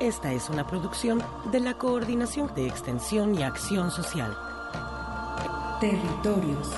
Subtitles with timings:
[0.00, 1.22] Esta es una producción
[1.52, 4.34] de la Coordinación de Extensión y Acción Social.
[5.78, 6.70] Territorios.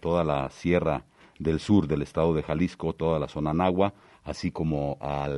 [0.00, 1.04] toda la sierra
[1.38, 3.92] del sur del estado de Jalisco, toda la zona Nahua,
[4.26, 5.28] así como a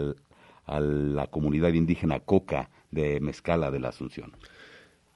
[0.81, 4.32] la comunidad indígena Coca de Mezcala de la Asunción.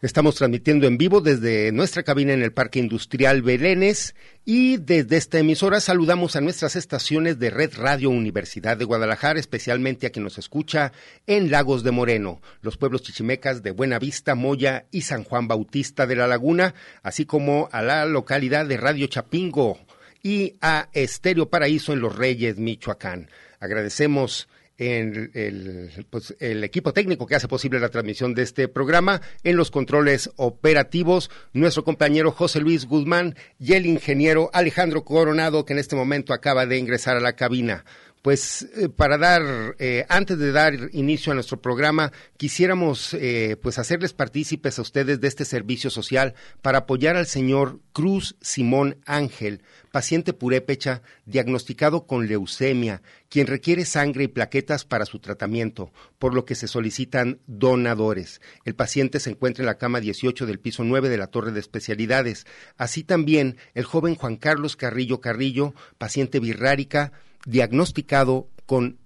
[0.03, 5.39] Estamos transmitiendo en vivo desde nuestra cabina en el Parque Industrial Belénes y desde esta
[5.39, 10.39] emisora saludamos a nuestras estaciones de Red Radio Universidad de Guadalajara, especialmente a quien nos
[10.39, 10.91] escucha
[11.29, 16.17] en Lagos de Moreno, los pueblos chichimecas de Buenavista, Moya y San Juan Bautista de
[16.17, 19.79] la Laguna, así como a la localidad de Radio Chapingo
[20.21, 23.29] y a Estéreo Paraíso en Los Reyes, Michoacán.
[23.63, 29.23] Agradecemos en el, pues, el equipo técnico que hace posible la transmisión de este programa,
[29.45, 35.75] en los controles operativos, nuestro compañero José Luis Guzmán y el ingeniero Alejandro Coronado, que
[35.75, 37.85] en este momento acaba de ingresar a la cabina.
[38.23, 43.81] Pues eh, para dar, eh, antes de dar inicio a nuestro programa, quisiéramos eh, pues
[43.81, 49.63] hacerles partícipes a ustedes de este servicio social para apoyar al señor Cruz Simón Ángel,
[49.91, 55.91] paciente purépecha diagnosticado con leucemia, quien requiere sangre y plaquetas para su tratamiento,
[56.21, 58.41] por lo que se solicitan donadores.
[58.65, 61.59] El paciente se encuentra en la cama 18 del piso 9 de la Torre de
[61.59, 62.47] Especialidades.
[62.77, 67.11] Así también el joven Juan Carlos Carrillo Carrillo, paciente birrárica,
[67.47, 68.99] diagnosticado con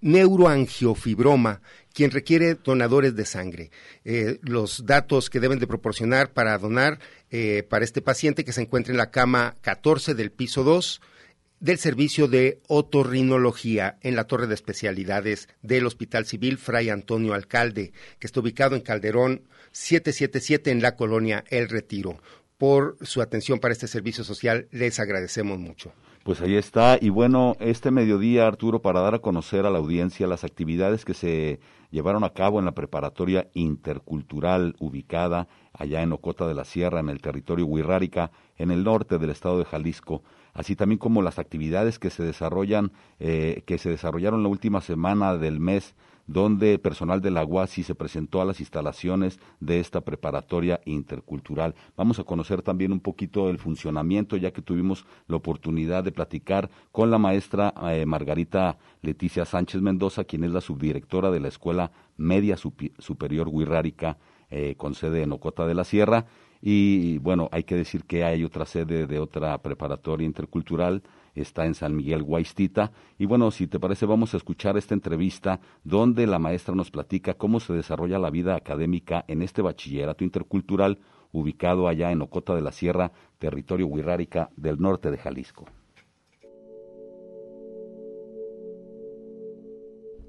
[0.00, 1.60] neuroangiofibroma,
[1.92, 3.70] quien requiere donadores de sangre.
[4.04, 6.98] Eh, los datos que deben de proporcionar para donar
[7.30, 11.00] eh, para este paciente que se encuentra en la cama 14 del piso 2
[11.60, 17.92] del servicio de otorrinología en la torre de especialidades del Hospital Civil Fray Antonio Alcalde,
[18.18, 22.20] que está ubicado en Calderón 777 en la colonia El Retiro.
[22.58, 25.94] Por su atención para este servicio social les agradecemos mucho.
[26.24, 26.96] Pues ahí está.
[26.98, 31.12] Y bueno, este mediodía, Arturo, para dar a conocer a la audiencia las actividades que
[31.12, 31.60] se
[31.90, 37.10] llevaron a cabo en la preparatoria intercultural ubicada allá en Ocota de la Sierra, en
[37.10, 40.22] el territorio Huirrárica, en el norte del estado de Jalisco,
[40.54, 45.36] así también como las actividades que se desarrollan, eh, que se desarrollaron la última semana
[45.36, 45.94] del mes
[46.26, 51.74] donde personal de la UASI se presentó a las instalaciones de esta preparatoria intercultural.
[51.96, 56.70] Vamos a conocer también un poquito el funcionamiento, ya que tuvimos la oportunidad de platicar
[56.92, 61.90] con la maestra eh, Margarita Leticia Sánchez Mendoza, quien es la subdirectora de la Escuela
[62.16, 64.16] Media Superior Huirrárica
[64.50, 66.26] eh, con sede en Ocota de la Sierra.
[66.60, 71.02] Y bueno, hay que decir que hay otra sede de otra preparatoria intercultural,
[71.34, 72.92] está en San Miguel Guaistita.
[73.18, 77.34] Y bueno, si te parece, vamos a escuchar esta entrevista donde la maestra nos platica
[77.34, 80.98] cómo se desarrolla la vida académica en este bachillerato intercultural
[81.32, 85.66] ubicado allá en Ocota de la Sierra, territorio Huirrárica del norte de Jalisco.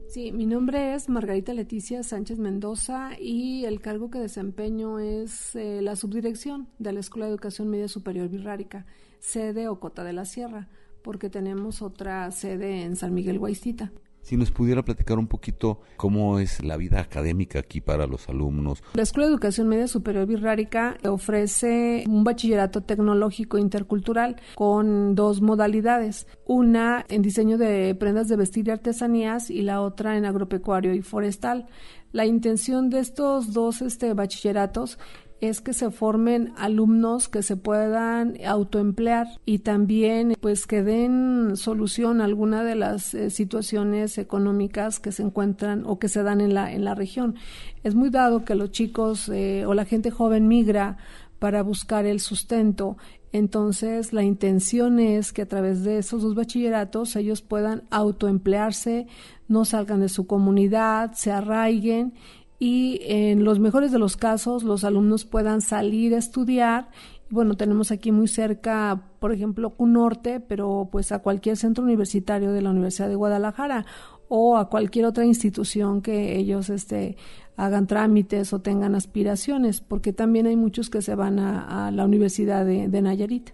[0.08, 5.82] Sí, mi nombre es Margarita Leticia Sánchez Mendoza y el cargo que desempeño es eh,
[5.82, 8.86] la subdirección de la Escuela de Educación Media Superior Virrárica,
[9.20, 10.70] sede Ocota de la Sierra,
[11.06, 13.92] porque tenemos otra sede en San Miguel Guaistita.
[14.22, 18.82] Si nos pudiera platicar un poquito cómo es la vida académica aquí para los alumnos.
[18.96, 26.26] La Escuela de Educación Media Superior Virrárica ofrece un bachillerato tecnológico intercultural con dos modalidades,
[26.48, 31.04] una en diseño de prendas de vestir y artesanías y la otra en agropecuario y
[31.04, 31.68] forestal.
[32.12, 34.98] La intención de estos dos este, bachilleratos
[35.42, 42.22] es que se formen alumnos que se puedan autoemplear y también pues que den solución
[42.22, 46.54] a alguna de las eh, situaciones económicas que se encuentran o que se dan en
[46.54, 47.36] la, en la región.
[47.84, 50.98] Es muy dado que los chicos eh, o la gente joven migra
[51.40, 52.98] para buscar el sustento.
[53.32, 59.08] Entonces, la intención es que a través de esos dos bachilleratos ellos puedan autoemplearse,
[59.50, 62.14] no salgan de su comunidad, se arraiguen
[62.60, 66.90] y en los mejores de los casos los alumnos puedan salir a estudiar.
[67.30, 72.62] Bueno, tenemos aquí muy cerca, por ejemplo, CUNORTE, pero pues a cualquier centro universitario de
[72.62, 73.86] la Universidad de Guadalajara
[74.28, 77.18] o a cualquier otra institución que ellos este,
[77.58, 82.66] hagan trámites o tengan aspiraciones, porque también hay muchos que se van a, la Universidad
[82.66, 83.52] de, de Nayarit.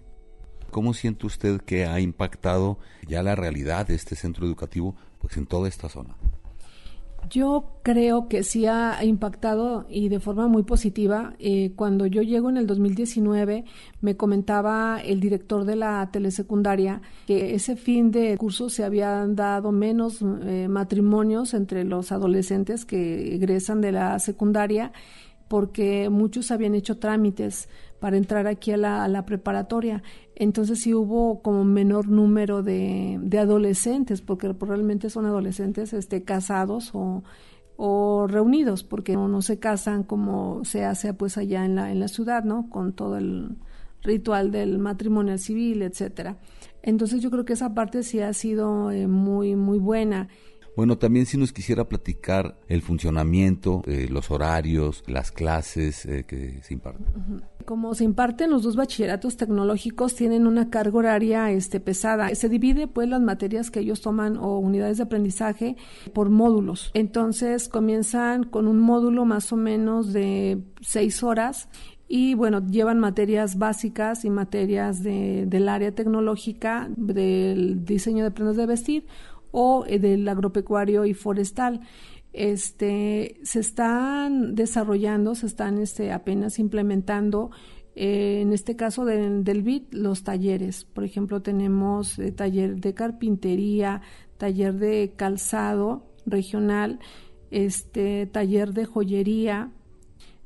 [0.70, 5.46] ¿Cómo siente usted que ha impactado ya la realidad de este centro educativo pues en
[5.46, 6.16] toda esta zona?
[7.32, 11.32] Yo creo que sí ha impactado y de forma muy positiva.
[11.38, 13.64] Eh, cuando yo llego en el 2019,
[14.02, 19.72] me comentaba el director de la telesecundaria que ese fin de curso se habían dado
[19.72, 24.92] menos eh, matrimonios entre los adolescentes que egresan de la secundaria
[25.48, 27.68] porque muchos habían hecho trámites
[28.02, 30.02] para entrar aquí a la, a la preparatoria.
[30.34, 36.90] Entonces sí hubo como menor número de, de adolescentes, porque realmente son adolescentes este, casados
[36.94, 37.22] o,
[37.76, 42.00] o reunidos, porque no, no, se casan como se hace pues allá en la, en
[42.00, 42.68] la ciudad, ¿no?
[42.70, 43.56] Con todo el
[44.02, 46.38] ritual del matrimonio civil, etcétera.
[46.82, 50.26] Entonces yo creo que esa parte sí ha sido eh, muy, muy buena.
[50.74, 56.62] Bueno, también si nos quisiera platicar el funcionamiento, eh, los horarios, las clases eh, que
[56.62, 57.06] se imparten.
[57.64, 62.34] Como se imparten los dos bachilleratos tecnológicos, tienen una carga horaria este, pesada.
[62.34, 65.76] Se divide pues las materias que ellos toman o unidades de aprendizaje
[66.12, 66.90] por módulos.
[66.94, 71.68] Entonces comienzan con un módulo más o menos de seis horas
[72.08, 78.56] y bueno, llevan materias básicas y materias de, del área tecnológica, del diseño de prendas
[78.56, 79.06] de vestir
[79.50, 81.80] o eh, del agropecuario y forestal.
[82.32, 87.50] Este, se están desarrollando, se están este, apenas implementando,
[87.94, 90.84] eh, en este caso del BIT, los talleres.
[90.84, 94.00] Por ejemplo, tenemos eh, taller de carpintería,
[94.38, 97.00] taller de calzado regional,
[97.50, 99.70] este, taller de joyería,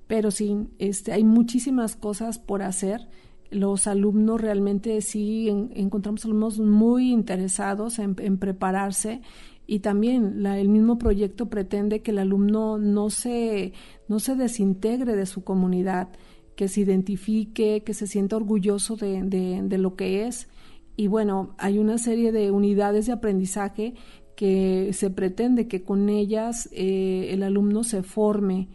[0.08, 3.08] pero sí, este, hay muchísimas cosas por hacer
[3.50, 9.22] los alumnos realmente sí encontramos alumnos muy interesados en, prepararse
[9.66, 13.73] y también el mismo proyecto pretende que el alumno no se,
[14.08, 16.08] no se desintegre de su comunidad,
[16.54, 20.49] que se identifique, que se sienta orgulloso de, de, lo que es.
[20.96, 23.94] Y bueno, hay una serie de unidades de aprendizaje
[24.37, 28.68] que se pretende que con ellas eh, el alumno se forme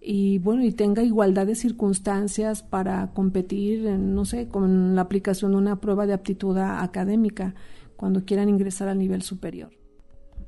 [0.00, 5.58] y bueno, y tenga igualdad de circunstancias para competir, no sé, con la aplicación de
[5.58, 7.54] una prueba de aptitud académica
[7.96, 9.77] cuando quieran ingresar al nivel superior.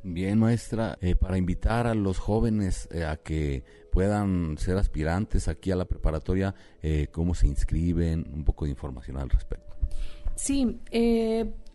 [0.02, 5.70] Bien, maestra, eh, para invitar a los jóvenes eh, a que puedan ser aspirantes aquí
[5.70, 8.26] a la preparatoria, eh, ¿cómo se inscriben?
[8.32, 9.76] Un poco de información al respecto.
[10.36, 10.80] Sí,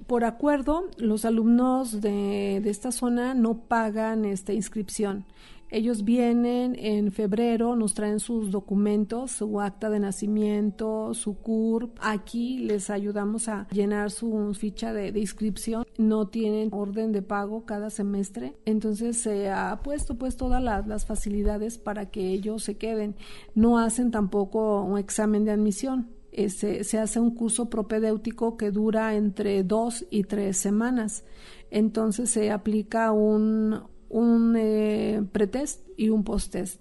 [0.08, 5.25] por acuerdo, los alumnos de, de, esta zona no pagan esta inscripción.
[5.69, 11.98] Ellos vienen en febrero, nos traen sus documentos, su acta de nacimiento, su CURP.
[12.01, 15.86] Aquí les ayudamos a llenar su ficha de, inscripción.
[15.98, 18.55] No tienen orden de pago cada semestre.
[18.65, 23.15] Entonces se ha puesto pues todas las, facilidades para que ellos se queden.
[23.53, 26.10] No hacen tampoco un examen de admisión
[26.50, 31.24] se, se, hace un curso propedéutico que dura entre dos y tres semanas.
[31.72, 33.81] Entonces se aplica un,
[34.15, 36.79] un eh, pretest y un posttest.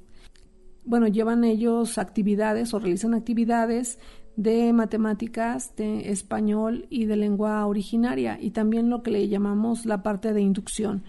[0.85, 3.99] Bueno, llevan ellos actividades o realizan actividades
[4.37, 10.03] de matemáticas, de español y de lengua originaria y también lo que le llamamos la
[10.05, 11.03] parte de inducción,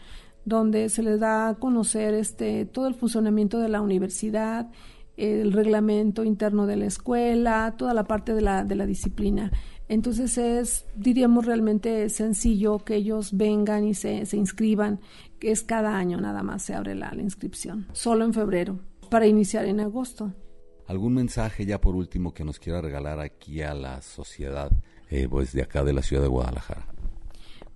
[0.46, 4.72] donde se les da a conocer este todo el funcionamiento de la universidad
[5.17, 9.51] el reglamento interno de la escuela, toda la parte de la, de la disciplina.
[9.88, 15.00] Entonces es, diríamos, realmente sencillo que ellos vengan y se, se inscriban,
[15.39, 19.65] que es cada año nada más se abre la, inscripción, solo en febrero, para iniciar
[19.65, 20.34] en agosto.
[20.88, 24.72] ¿Algún mensaje ya por último que nos quiera regalar aquí a la sociedad
[25.10, 26.96] eh, pues de acá de la ciudad de Guadalajara?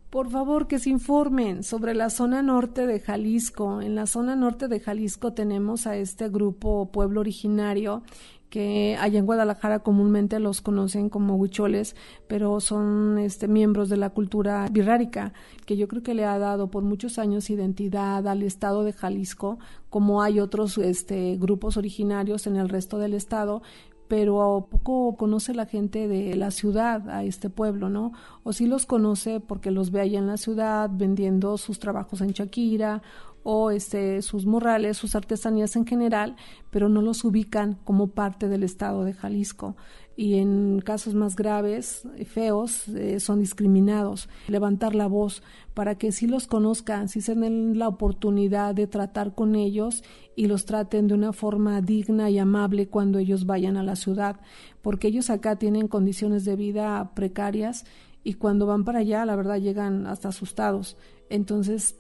[0.10, 3.82] por favor que se informen sobre la zona norte de Jalisco.
[3.82, 8.04] En la zona norte de Jalisco tenemos a este grupo pueblo originario
[8.50, 11.96] que allá en Guadalajara comúnmente los conocen como huicholes,
[12.28, 15.34] pero son este, miembros de la cultura birrárica,
[15.66, 19.60] que yo creo que le ha dado por muchos años identidad al estado de Jalisco,
[19.90, 23.62] como hay otros este, grupos originarios en el resto del estado,
[24.10, 28.12] pero poco conoce la gente de la ciudad a este pueblo, ¿no?
[28.44, 32.32] O sí los conoce porque los ve allá en la ciudad vendiendo sus trabajos en
[32.32, 33.04] Shakira
[33.44, 36.36] o este, sus morrales, sus artesanías en general,
[36.70, 39.76] pero no los ubican como parte del estado de Jalisco
[40.20, 44.28] y en casos más graves, feos, eh, son discriminados.
[44.50, 45.42] Levantar la voz
[45.74, 50.04] para que sí los conozcan, si se den la oportunidad de tratar con ellos
[50.36, 54.42] y los traten de una forma digna y amable cuando ellos vayan a la ciudad,
[54.82, 57.86] porque ellos acá tienen condiciones de vida precarias
[58.22, 60.98] y cuando van para allá, la verdad, llegan hasta asustados.
[61.30, 61.96] Entonces,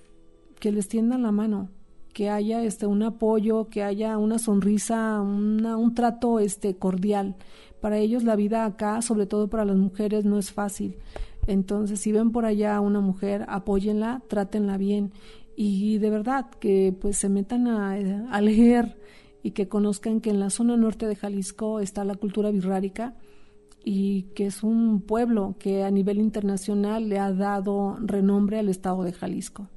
[0.59, 1.69] que les tiendan la mano,
[2.13, 7.35] que haya este un apoyo, que haya una sonrisa, un trato este cordial.
[7.81, 10.97] Para ellos la vida acá, sobre todo para las mujeres, no es fácil.
[11.47, 15.13] Entonces, si ven por allá a una mujer, apóyenla, trátenla bien
[15.55, 17.93] y de verdad que pues se metan a,
[18.31, 18.97] a leer
[19.41, 23.15] y que conozcan que en la zona norte de Jalisco está la cultura birrárica
[23.83, 29.03] y que es un pueblo que a nivel internacional le ha dado renombre al estado
[29.03, 29.67] de Jalisco.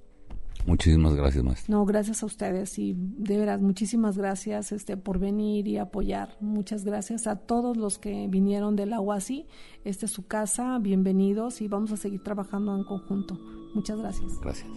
[0.67, 1.77] Muchísimas gracias, maestro.
[1.77, 6.37] No, gracias a ustedes y de veras muchísimas gracias este por venir y apoyar.
[6.41, 9.47] Muchas gracias a todos los que vinieron de la UASI.
[9.85, 13.39] Esta es su casa, bienvenidos y vamos a seguir trabajando en conjunto.
[13.75, 14.39] Muchas gracias.
[14.41, 14.71] Gracias.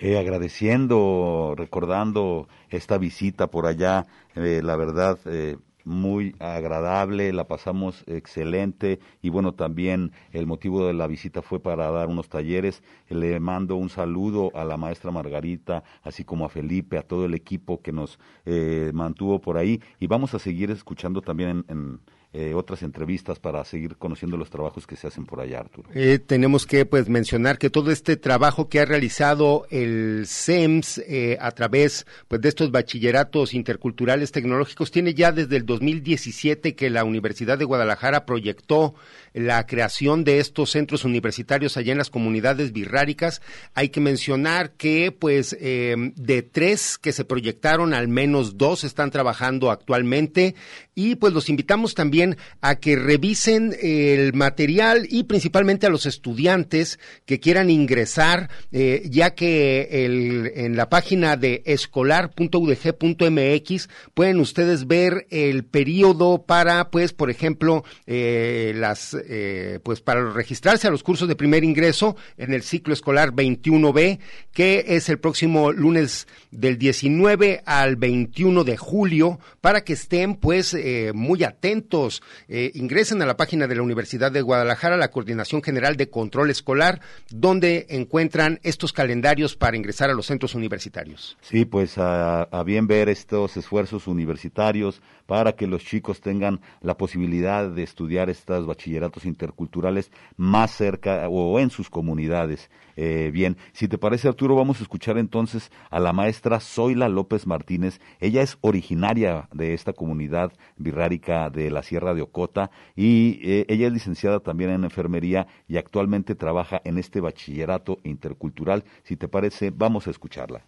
[0.00, 4.06] Eh, agradeciendo, recordando esta visita por allá,
[4.36, 5.56] eh, la verdad, eh,
[5.88, 11.90] muy agradable, la pasamos excelente y bueno, también el motivo de la visita fue para
[11.90, 12.82] dar unos talleres.
[13.08, 17.34] Le mando un saludo a la maestra Margarita, así como a Felipe, a todo el
[17.34, 22.00] equipo que nos eh, mantuvo por ahí y vamos a seguir escuchando también en
[22.34, 25.88] eh, otras entrevistas para seguir conociendo los trabajos que se hacen por allá, Arturo.
[25.94, 31.38] Eh, tenemos que pues mencionar que todo este trabajo que ha realizado el SEMS eh,
[31.40, 37.02] a través pues de estos bachilleratos interculturales tecnológicos tiene ya desde el 2017 que la
[37.04, 38.94] Universidad de Guadalajara proyectó
[39.32, 43.42] la creación de estos centros universitarios allá en las comunidades birráricas.
[43.74, 49.70] Hay que mencionar que pues de tres que se proyectaron al menos dos están trabajando
[49.70, 50.54] actualmente
[50.94, 56.98] y pues los invitamos también a que revisen el material y principalmente a los estudiantes
[57.24, 65.64] que quieran ingresar, eh, ya que en la página de escolar.udg.mx pueden ustedes ver el
[65.64, 71.36] periodo para, pues, por ejemplo, eh, las, eh, pues, para registrarse a los cursos de
[71.36, 74.18] primer ingreso en el ciclo escolar 21B,
[74.52, 80.76] que es el próximo lunes del 19 al 21 de julio, para que estén, pues,
[81.14, 85.96] muy atentos eh, ingresen a la página de la Universidad de Guadalajara, la Coordinación General
[85.96, 91.36] de Control Escolar, donde encuentran estos calendarios para ingresar a los centros universitarios.
[91.40, 97.70] Sí, pues a bien ver estos esfuerzos universitarios para que los chicos tengan la posibilidad
[97.70, 102.70] de estudiar estos bachilleratos interculturales más cerca o en sus comunidades.
[102.96, 107.46] Eh, bien, si te parece Arturo, vamos a escuchar entonces a la maestra Zoila López
[107.46, 108.00] Martínez.
[108.20, 113.88] Ella es originaria de esta comunidad birrárica de la Sierra de Ocota y eh, ella
[113.88, 118.82] es licenciada también en enfermería y actualmente trabaja en este bachillerato intercultural.
[119.02, 120.64] Si te parece, vamos a escucharla.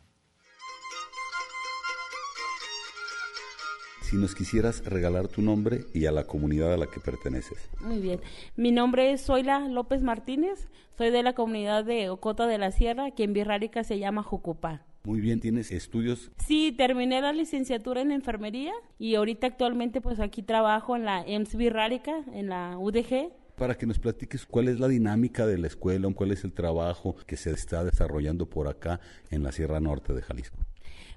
[4.11, 7.71] Si nos quisieras regalar tu nombre y a la comunidad a la que perteneces.
[7.81, 8.21] Muy bien.
[8.57, 10.67] Mi nombre es Zoila López Martínez.
[10.99, 14.85] Soy de la comunidad de Ocota de la Sierra, que en Birrárica se llama Jucupá.
[15.05, 16.33] Muy bien, ¿tienes estudios?
[16.45, 21.55] Sí, terminé la licenciatura en enfermería y ahorita actualmente pues aquí trabajo en la EMS
[21.55, 26.09] Birrárica, en la UDG, para que nos platiques cuál es la dinámica de la escuela,
[26.15, 29.01] cuál es el trabajo que se está desarrollando por acá
[29.31, 30.59] en la Sierra Norte de Jalisco.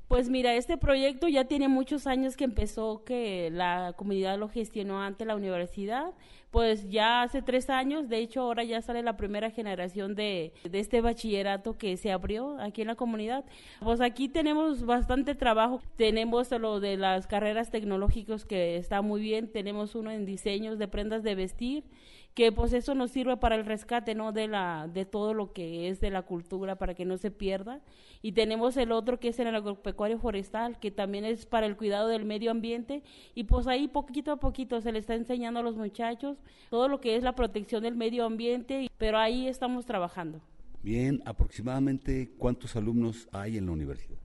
[0.07, 5.01] Pues mira, este proyecto ya tiene muchos años que empezó, que la comunidad lo gestionó
[5.01, 6.13] ante la universidad.
[6.51, 10.79] Pues ya hace tres años, de hecho ahora ya sale la primera generación de, de
[10.79, 13.43] este bachillerato que se abrió aquí en la comunidad.
[13.79, 15.81] Pues aquí tenemos bastante trabajo.
[15.95, 19.51] Tenemos lo de las carreras tecnológicas que está muy bien.
[19.51, 21.85] Tenemos uno en diseños de prendas de vestir
[22.33, 25.89] que pues eso nos sirve para el rescate no de la de todo lo que
[25.89, 27.81] es de la cultura para que no se pierda.
[28.21, 32.07] Y tenemos el otro que es el agropecuario forestal que también es para el cuidado
[32.07, 33.03] del medio ambiente.
[33.35, 36.37] Y pues ahí poquito a poquito se le está enseñando a los muchachos
[36.69, 40.41] todo lo que es la protección del medio ambiente pero ahí estamos trabajando.
[40.81, 44.23] Bien aproximadamente cuántos alumnos hay en la universidad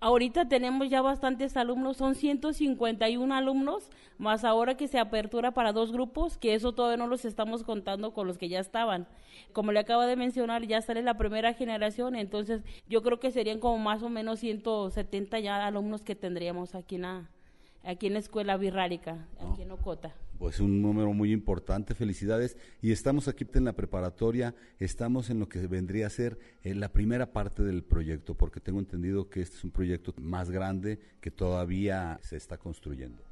[0.00, 5.92] Ahorita tenemos ya bastantes alumnos, son 151 alumnos, más ahora que se apertura para dos
[5.92, 9.06] grupos, que eso todavía no los estamos contando con los que ya estaban.
[9.52, 13.60] Como le acabo de mencionar, ya sale la primera generación, entonces yo creo que serían
[13.60, 17.04] como más o menos 170 ya alumnos que tendríamos aquí en
[17.84, 20.14] aquí en la escuela birrárica, aquí en Ocota.
[20.38, 22.56] Pues un número muy importante, felicidades.
[22.80, 26.88] Y estamos aquí en la preparatoria, estamos en lo que vendría a ser eh, la
[26.88, 31.30] primera parte del proyecto, porque tengo entendido que este es un proyecto más grande que
[31.30, 33.22] todavía se está construyendo.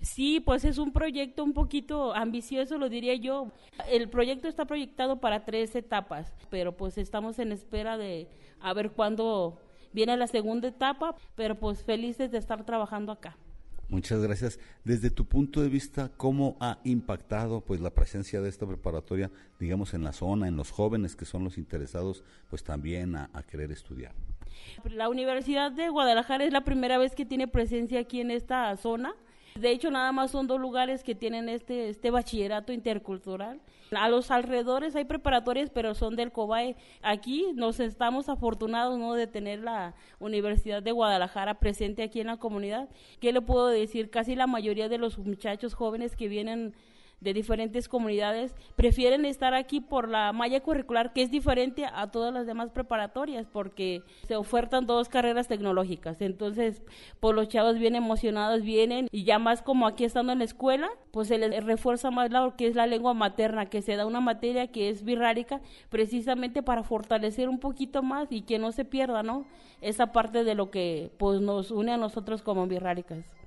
[0.00, 3.52] Sí, pues es un proyecto un poquito ambicioso, lo diría yo.
[3.90, 8.28] El proyecto está proyectado para tres etapas, pero pues estamos en espera de
[8.60, 9.58] a ver cuándo
[9.92, 13.36] viene la segunda etapa, pero pues felices de estar trabajando acá.
[13.94, 14.58] Muchas gracias.
[14.82, 19.94] Desde tu punto de vista, ¿cómo ha impactado pues la presencia de esta preparatoria, digamos,
[19.94, 24.12] en la zona, en los jóvenes que son los interesados, pues también a, querer estudiar?
[24.82, 29.14] La Universidad de Guadalajara es la primera vez que tiene presencia aquí en esta zona.
[29.54, 33.60] De hecho, nada más son dos lugares que tienen este, este bachillerato intercultural.
[33.96, 36.76] A los alrededores hay preparatorias, pero son del COBAE.
[37.02, 39.14] Aquí nos estamos afortunados ¿no?
[39.14, 42.88] de tener la Universidad de Guadalajara presente aquí en la comunidad.
[43.20, 44.10] ¿Qué le puedo decir?
[44.10, 46.74] Casi la mayoría de los muchachos jóvenes que vienen
[47.24, 52.32] de diferentes comunidades prefieren estar aquí por la malla curricular que es diferente a todas
[52.32, 56.20] las demás preparatorias porque se ofertan dos carreras tecnológicas.
[56.20, 56.82] Entonces,
[57.20, 60.90] pues los chavos bien emocionados vienen y ya más como aquí estando en la escuela,
[61.10, 64.20] pues se les refuerza más lo que es la lengua materna, que se da una
[64.20, 69.22] materia que es birrárica precisamente para fortalecer un poquito más y que no se pierda,
[69.22, 69.46] ¿no?
[69.80, 73.43] Esa parte de lo que pues nos une a nosotros como birráricas.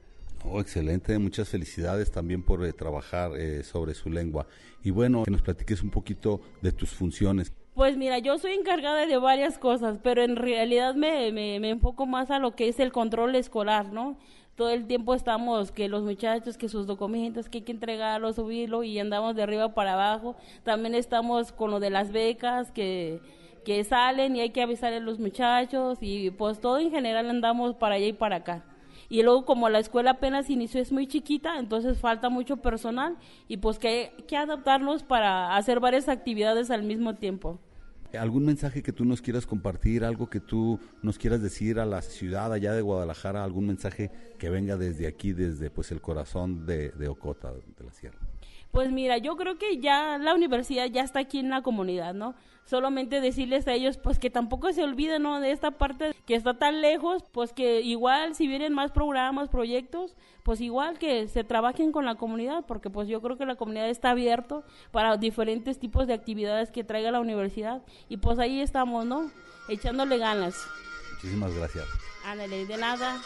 [0.50, 4.48] Oh, excelente, muchas felicidades también por eh, trabajar eh, sobre su lengua.
[4.82, 7.52] Y bueno, que nos platiques un poquito de tus funciones.
[7.74, 12.32] Pues mira, yo soy encargada de varias cosas, pero en realidad me, me, enfoco más
[12.32, 14.18] a lo que es el control escolar, ¿no?
[14.56, 18.82] todo el tiempo estamos que los muchachos, que sus documentos, que hay que entregarlo, subirlo
[18.84, 20.36] y andamos de arriba para abajo.
[20.64, 23.20] También estamos con lo de las becas que,
[23.64, 27.76] que salen y hay que avisar a los muchachos y pues todo en general andamos
[27.76, 28.66] para allá y para acá
[29.10, 33.18] y luego como la escuela apenas inició es muy chiquita, entonces falta mucho personal
[33.48, 37.60] y pues que hay que adaptarnos para hacer varias actividades al mismo tiempo.
[38.18, 42.02] ¿Algún mensaje que tú nos quieras compartir, algo que tú nos quieras decir a la
[42.02, 46.90] ciudad allá de Guadalajara, algún mensaje que venga desde aquí, desde pues el corazón de,
[46.92, 48.27] de Ocota, de la Sierra?
[48.72, 52.36] Pues mira, yo creo que ya la universidad ya está aquí en la comunidad, ¿no?
[52.66, 55.40] Solamente decirles a ellos, pues que tampoco se olviden, ¿no?
[55.40, 60.18] De esta parte que está tan lejos, pues que igual si vienen más programas, proyectos,
[60.44, 63.90] pues igual que se trabajen con la comunidad, porque pues yo creo que la comunidad
[63.90, 69.06] está abierto para diferentes tipos de actividades que traiga la universidad y pues ahí estamos,
[69.06, 69.32] ¿no?
[69.70, 70.56] Echándole ganas.
[71.14, 71.86] Muchísimas gracias.
[72.26, 73.18] Ándale, de nada.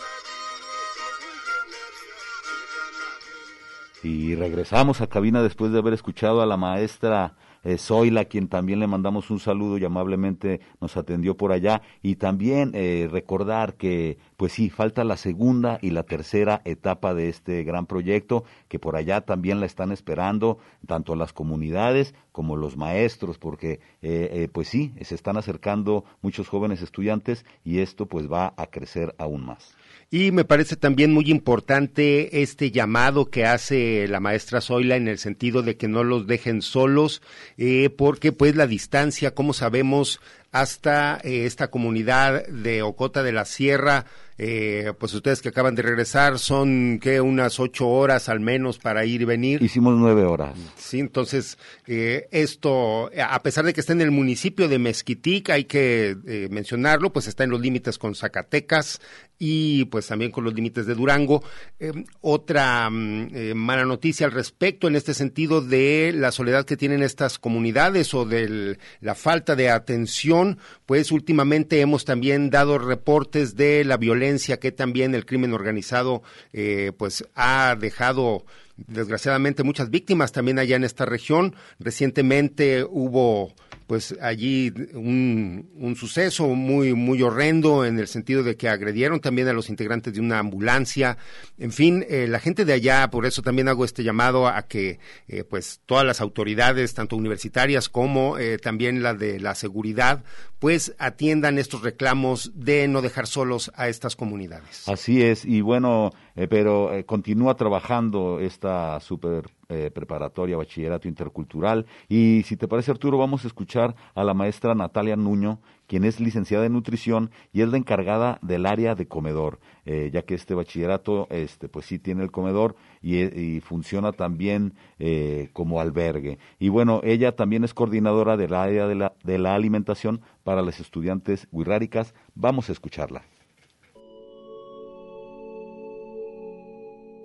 [4.03, 8.79] Y regresamos a cabina después de haber escuchado a la maestra eh, Zoila, quien también
[8.79, 11.81] le mandamos un saludo y amablemente nos atendió por allá.
[12.01, 17.29] Y también eh, recordar que, pues sí, falta la segunda y la tercera etapa de
[17.29, 22.77] este gran proyecto, que por allá también la están esperando, tanto las comunidades como los
[22.77, 28.31] maestros, porque, eh, eh, pues sí, se están acercando muchos jóvenes estudiantes y esto pues
[28.31, 29.75] va a crecer aún más.
[30.13, 35.17] Y me parece también muy importante este llamado que hace la maestra Zoila en el
[35.17, 37.21] sentido de que no los dejen solos,
[37.57, 40.19] eh, porque pues la distancia, como sabemos,
[40.51, 44.05] hasta eh, esta comunidad de Ocota de la Sierra,
[44.43, 49.05] eh, pues ustedes que acaban de regresar son que unas ocho horas al menos para
[49.05, 49.61] ir y venir.
[49.61, 50.57] Hicimos nueve horas.
[50.77, 55.65] Sí, entonces eh, esto, a pesar de que está en el municipio de Mezquitic, hay
[55.65, 58.99] que eh, mencionarlo, pues está en los límites con Zacatecas
[59.43, 61.43] y pues también con los límites de Durango.
[61.79, 66.77] Eh, otra mm, eh, mala noticia al respecto en este sentido de la soledad que
[66.77, 73.55] tienen estas comunidades o de la falta de atención, pues últimamente hemos también dado reportes
[73.55, 76.21] de la violencia que también el crimen organizado
[76.53, 78.45] eh, pues ha dejado
[78.77, 81.55] desgraciadamente muchas víctimas también allá en esta región.
[81.79, 83.55] Recientemente hubo
[83.91, 89.49] pues allí un, un, suceso muy muy horrendo en el sentido de que agredieron también
[89.49, 91.17] a los integrantes de una ambulancia.
[91.57, 94.99] En fin eh, la gente de allá por eso también hago este llamado a que
[95.27, 100.23] eh, pues todas las autoridades tanto universitarias como eh, también la de la seguridad
[100.59, 104.87] pues atiendan estos reclamos de no dejar solos a estas comunidades.
[104.87, 106.13] Así es y bueno
[106.49, 111.85] pero continúa trabajando esta super eh, preparatoria, bachillerato intercultural.
[112.09, 116.19] Y si te parece, Arturo, vamos a escuchar a la maestra Natalia Nuño, quien es
[116.19, 120.55] licenciada en nutrición y es la encargada del área de comedor, eh, ya que este
[120.55, 126.37] bachillerato, este, pues sí tiene el comedor y, funciona también eh, como albergue.
[126.59, 130.81] Y bueno, ella también es coordinadora del área de la, de la alimentación para las
[130.81, 132.13] estudiantes huirráricas.
[132.35, 133.23] Vamos a escucharla.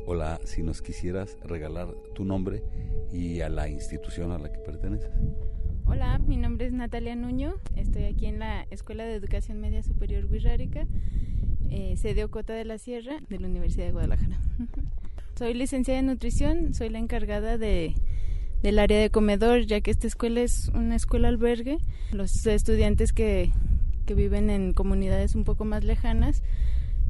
[0.09, 2.63] Hola, si nos quisieras regalar tu nombre
[3.13, 5.11] y a la institución a la que perteneces.
[5.85, 10.27] Hola, mi nombre es Natalia Nuño, estoy aquí en la Escuela de Educación Media Superior
[10.27, 10.87] Huirrárica,
[11.71, 14.39] eh, sede Ocota de la Sierra, de la Universidad de Guadalajara.
[15.35, 17.97] soy licenciada en nutrición, soy la encargada de,
[18.63, 21.79] del área de comedor, ya que esta escuela es una escuela albergue.
[22.13, 23.51] Los estudiantes que,
[24.07, 26.45] que viven en comunidades un poco más lejanas,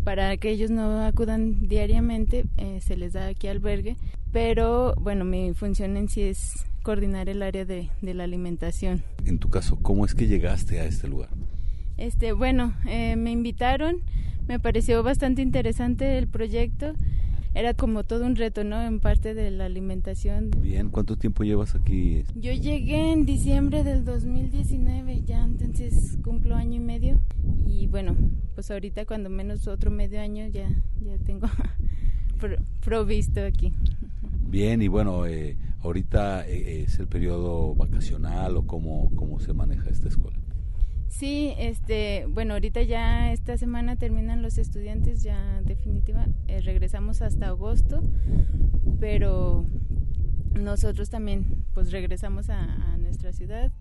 [0.07, 3.97] para que ellos no acudan diariamente, eh, se les da aquí albergue,
[4.31, 9.03] pero bueno, mi función en sí es coordinar el área de, de, la alimentación.
[9.25, 11.31] En tu caso, ¿cómo es que llegaste a este lugar?
[11.97, 13.97] Este, bueno, eh, me invitaron,
[14.47, 16.93] me pareció bastante interesante el proyecto.
[17.57, 18.83] Era como todo un reto, ¿no?
[18.83, 20.51] En parte de la alimentación.
[20.61, 22.23] Bien, ¿cuánto tiempo llevas aquí?
[22.35, 27.19] Yo llegué en diciembre del 2019, ya entonces cumplo año y medio.
[27.67, 28.15] Y bueno,
[28.55, 30.69] pues ahorita cuando menos otro medio año ya,
[31.01, 31.49] ya tengo
[32.85, 33.73] provisto aquí.
[34.51, 39.89] Bien, y bueno, eh, ahorita eh, es el periodo vacacional o cómo, cómo se maneja
[39.89, 40.37] esta escuela.
[41.09, 47.49] Sí, este, bueno, ahorita ya esta semana terminan los estudiantes, ya definitiva, eh, regresamos hasta
[47.49, 48.03] agosto,
[49.01, 49.65] pero
[50.55, 53.73] nosotros también pues regresamos a, a nuestra ciudad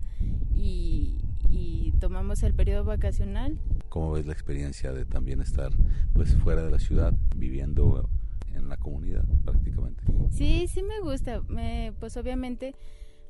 [0.54, 1.18] y,
[1.50, 3.58] y, tomamos el periodo vacacional.
[3.88, 5.72] ¿Cómo ves la experiencia de también estar
[6.14, 8.08] pues fuera de la ciudad, viviendo
[8.54, 10.02] en la comunidad prácticamente?
[10.30, 12.74] Sí, sí me gusta, me, pues obviamente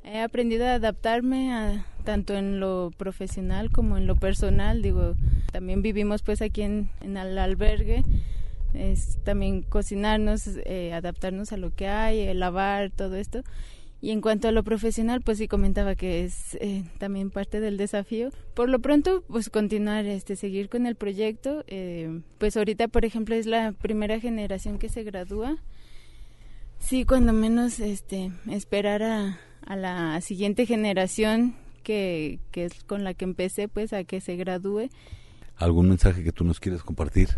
[0.07, 4.81] he aprendido a adaptarme a, tanto en lo profesional como en lo personal.
[4.81, 5.15] Digo,
[5.53, 8.03] también vivimos pues aquí en, en el albergue.
[8.73, 13.43] Es también cocinarnos, eh, adaptarnos a lo que hay, eh, lavar, todo esto.
[14.01, 17.77] Y en cuanto a lo profesional, pues sí comentaba que es eh, también parte del
[17.79, 18.31] desafío.
[18.55, 21.65] Por lo pronto, pues continuar, este, seguir con el proyecto.
[21.67, 25.57] Eh, pues ahorita, por ejemplo, es la primera generación que se gradúa.
[26.79, 33.15] Sí, cuando menos, este, esperar a, a la siguiente generación que, que es con la
[33.15, 34.89] que empecé, pues a que se gradúe.
[35.57, 37.31] ¿Algún mensaje que tú nos quieres compartir?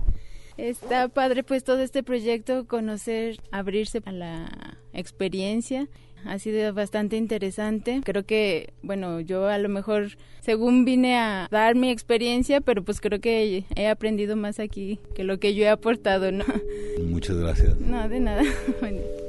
[0.57, 5.89] Está padre pues todo este proyecto, conocer, abrirse a la experiencia.
[6.25, 8.01] Ha sido bastante interesante.
[8.05, 13.01] Creo que, bueno, yo a lo mejor, según vine a dar mi experiencia, pero pues
[13.01, 16.45] creo que he aprendido más aquí que lo que yo he aportado, ¿no?
[17.05, 17.79] Muchas gracias.
[17.79, 18.43] No, de nada.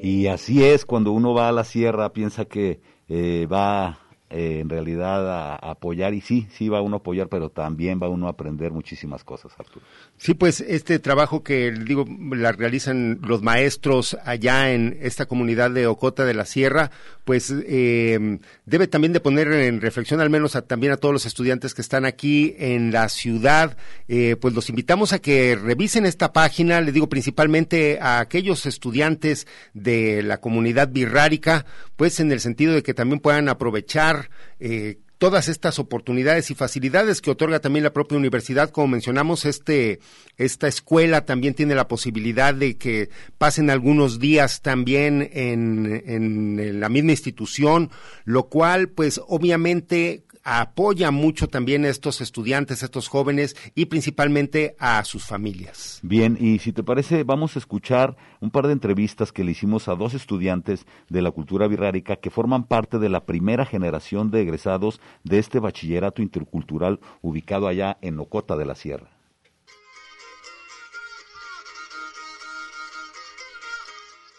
[0.00, 3.98] Y así es, cuando uno va a la sierra, piensa que eh, va
[4.30, 8.08] eh, en realidad a, apoyar y sí, sí va uno a apoyar, pero también va
[8.08, 9.84] uno a aprender muchísimas cosas, Arturo.
[10.20, 15.86] Sí, pues este trabajo que digo la realizan los maestros allá en esta comunidad de
[15.86, 16.90] Ocota de la Sierra,
[17.24, 21.72] pues eh, debe también de poner en reflexión al menos también a todos los estudiantes
[21.72, 23.76] que están aquí en la ciudad,
[24.08, 29.46] eh, pues los invitamos a que revisen esta página, le digo principalmente a aquellos estudiantes
[29.72, 35.48] de la comunidad birrárica, pues en el sentido de que también puedan aprovechar eh, todas
[35.48, 38.70] estas oportunidades y facilidades que otorga también la propia universidad.
[38.70, 39.98] Como mencionamos, este,
[40.36, 46.88] esta escuela también tiene la posibilidad de que pasen algunos días también en, en la
[46.88, 47.90] misma institución,
[48.24, 54.76] lo cual, pues, obviamente apoya mucho también a estos estudiantes, a estos jóvenes y principalmente
[54.78, 56.00] a sus familias.
[56.02, 59.88] Bien, y si te parece, vamos a escuchar un par de entrevistas que le hicimos
[59.88, 64.40] a dos estudiantes de la cultura birrárica que forman parte de la primera generación de
[64.40, 69.10] egresados de este bachillerato intercultural ubicado allá en Ocota de la Sierra.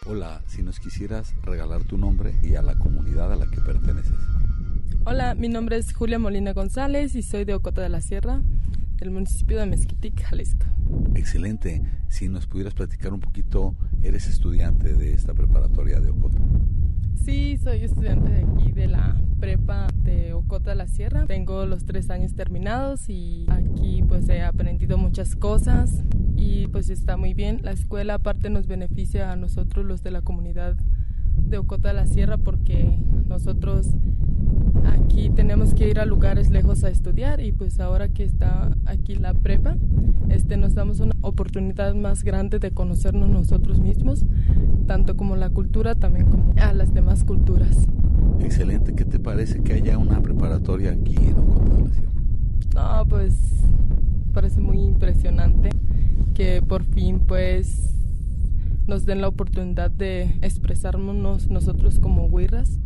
[0.07, 4.17] Hola, si nos quisieras regalar tu nombre y a la comunidad a la que perteneces.
[5.05, 8.41] Hola, mi nombre es Julia Molina González y soy de Ocota de la Sierra,
[8.97, 10.65] del municipio de Mezquitic, Jalisco.
[11.15, 11.81] Excelente.
[12.09, 16.39] Si nos pudieras platicar un poquito, eres estudiante de esta preparatoria de Ocota.
[17.23, 21.25] Sí, soy estudiante de aquí de la prepa de Ocota de la Sierra.
[21.25, 26.03] Tengo los tres años terminados y aquí pues he aprendido muchas cosas
[26.35, 27.61] y pues está muy bien.
[27.63, 30.75] La escuela aparte nos beneficia a nosotros los de la comunidad
[31.37, 33.87] de Ocota de la Sierra porque nosotros
[34.85, 39.15] aquí tenemos que ir a lugares lejos a estudiar y pues ahora que está aquí
[39.15, 39.77] la prepa,
[40.29, 44.25] este nos damos una oportunidad más grande de conocernos nosotros mismos,
[44.87, 47.87] tanto como la cultura, también como a las demás culturas.
[48.39, 52.11] Excelente, ¿qué te parece que haya una preparatoria aquí en Ocota de la Sierra?
[52.75, 53.35] No, pues
[54.33, 55.69] parece muy impresionante
[56.33, 57.95] que por fin pues
[58.87, 62.79] nos den la oportunidad de expresarnos nosotros como huirras,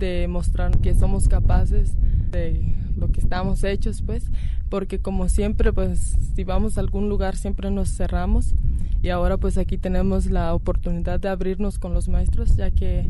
[0.00, 1.94] de mostrar que somos capaces
[2.32, 4.24] de lo que estamos hechos, pues,
[4.68, 8.54] porque como siempre, pues, si vamos a algún lugar siempre nos cerramos
[9.02, 13.08] y ahora pues aquí tenemos la oportunidad de abrirnos con los maestros, ya que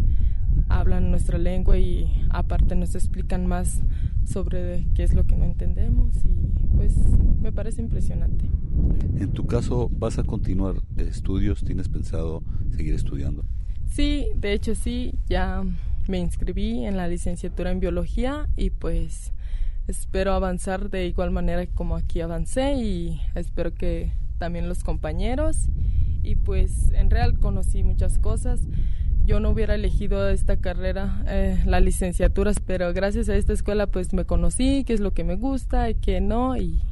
[0.68, 3.80] hablan nuestra lengua y aparte nos explican más
[4.24, 6.94] sobre qué es lo que no entendemos y pues
[7.42, 8.44] me parece impresionante.
[9.16, 11.64] En tu caso, ¿vas a continuar estudios?
[11.64, 12.42] ¿Tienes pensado
[12.76, 13.44] seguir estudiando?
[13.86, 15.64] Sí, de hecho sí, ya
[16.10, 19.32] me inscribí en la licenciatura en biología y pues
[19.86, 25.68] espero avanzar de igual manera como aquí avancé y espero que también los compañeros
[26.22, 28.60] y pues en real conocí muchas cosas
[29.24, 34.12] yo no hubiera elegido esta carrera, eh, la licenciatura, pero gracias a esta escuela pues
[34.12, 36.82] me conocí, qué es lo que me gusta y qué no, y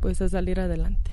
[0.00, 1.10] pues a salir adelante.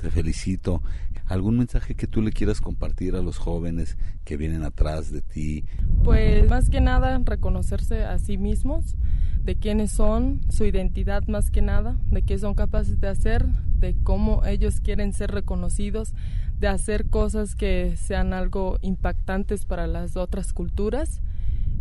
[0.00, 0.82] Te felicito.
[1.26, 5.64] ¿Algún mensaje que tú le quieras compartir a los jóvenes que vienen atrás de ti?
[6.02, 8.94] Pues más que nada reconocerse a sí mismos,
[9.42, 13.46] de quiénes son, su identidad más que nada, de qué son capaces de hacer,
[13.78, 16.14] de cómo ellos quieren ser reconocidos,
[16.58, 21.20] de hacer cosas que sean algo impactantes para las otras culturas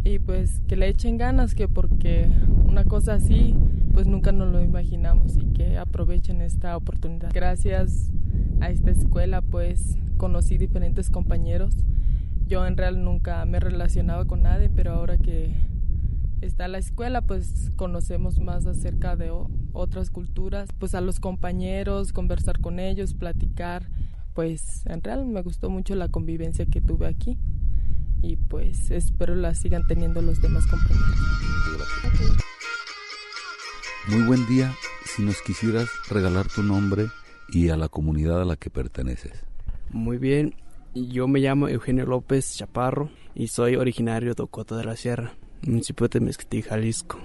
[0.04, 2.28] y pues que le echen ganas que porque
[2.66, 3.56] una cosa así
[3.94, 7.32] pues nunca nos lo imaginamos y que aprovechen esta oportunidad.
[7.34, 8.12] Gracias
[8.60, 11.76] a esta escuela pues conocí diferentes compañeros.
[12.48, 15.54] Yo en real nunca me relacionaba con nadie, pero ahora que
[16.42, 19.32] está la escuela pues conocemos más acerca de
[19.72, 23.88] otras culturas, pues a los compañeros, conversar con ellos, platicar
[24.34, 27.38] pues en real me gustó mucho la convivencia que tuve aquí
[28.22, 31.18] y pues espero la sigan teniendo los demás compañeros.
[34.10, 34.74] Muy buen día,
[35.06, 37.08] si nos quisieras regalar tu nombre
[37.50, 39.46] y a la comunidad a la que perteneces.
[39.92, 40.56] Muy bien,
[40.94, 46.08] yo me llamo Eugenio López Chaparro y soy originario de Ocota de la Sierra, municipio
[46.08, 47.20] de Mezquití, Jalisco.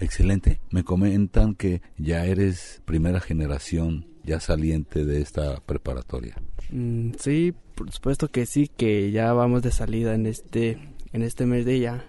[0.00, 6.36] Excelente, me comentan que ya eres primera generación ya saliente de esta preparatoria.
[6.70, 10.78] Mm, sí, por supuesto que sí, que ya vamos de salida en este,
[11.12, 12.04] en este mes de ya.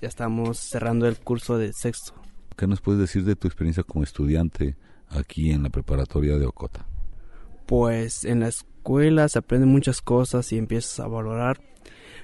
[0.00, 2.14] Ya estamos cerrando el curso de sexto.
[2.56, 4.76] ¿Qué nos puedes decir de tu experiencia como estudiante
[5.08, 6.86] aquí en la preparatoria de Ocota?
[7.66, 11.60] Pues en la escuela se aprenden muchas cosas y empiezas a valorar.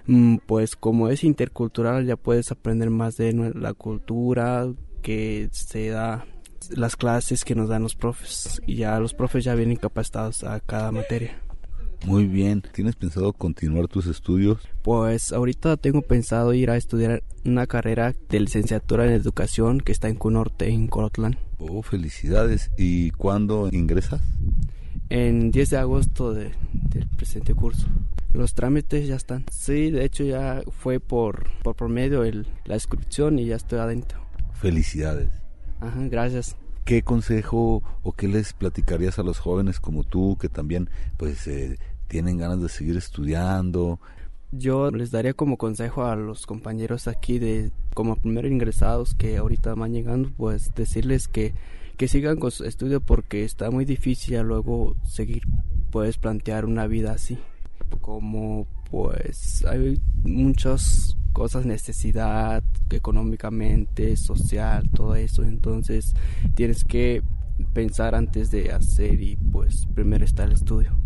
[0.06, 4.66] Mm, pues como es intercultural ya puedes aprender más de la cultura
[5.02, 6.26] que se da
[6.70, 10.60] las clases que nos dan los profes y ya los profes ya vienen capacitados a
[10.60, 11.40] cada materia.
[12.04, 12.62] Muy bien.
[12.72, 14.58] ¿Tienes pensado continuar tus estudios?
[14.82, 20.08] Pues ahorita tengo pensado ir a estudiar una carrera de licenciatura en educación que está
[20.08, 21.38] en Cunorte, en Corotlán.
[21.58, 22.70] Oh, felicidades.
[22.78, 24.22] ¿Y cuándo ingresas?
[25.10, 27.88] En 10 de agosto de, del presente curso.
[28.32, 29.44] Los trámites ya están.
[29.50, 34.20] Sí, de hecho ya fue por, por promedio el, la inscripción y ya estoy adentro.
[34.52, 35.30] Felicidades.
[35.80, 36.56] Ajá, gracias.
[36.88, 41.78] ¿Qué consejo o qué les platicarías a los jóvenes como tú que también pues eh,
[42.06, 44.00] tienen ganas de seguir estudiando?
[44.52, 49.74] Yo les daría como consejo a los compañeros aquí de como primeros ingresados que ahorita
[49.74, 51.52] van llegando, pues decirles que,
[51.98, 55.42] que sigan con su estudio porque está muy difícil luego seguir,
[55.90, 57.36] puedes plantear una vida así.
[58.00, 65.44] Como pues hay muchas cosas, necesidad económicamente, social, todo eso.
[65.44, 66.14] Entonces
[66.56, 67.22] tienes que
[67.72, 70.98] pensar antes de hacer y pues primero está el estudio.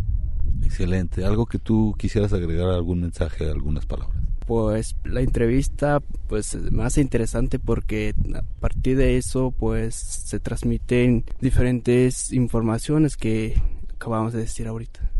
[0.64, 1.26] Excelente.
[1.26, 4.16] ¿Algo que tú quisieras agregar algún mensaje, algunas palabras?
[4.46, 12.32] Pues la entrevista pues más interesante porque a partir de eso pues se transmiten diferentes
[12.32, 13.62] informaciones que
[13.94, 15.10] acabamos de decir ahorita.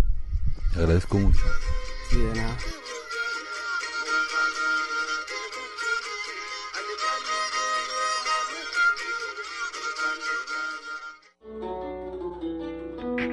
[0.75, 1.45] agradezco mucho.
[2.09, 2.57] Sí, de nada.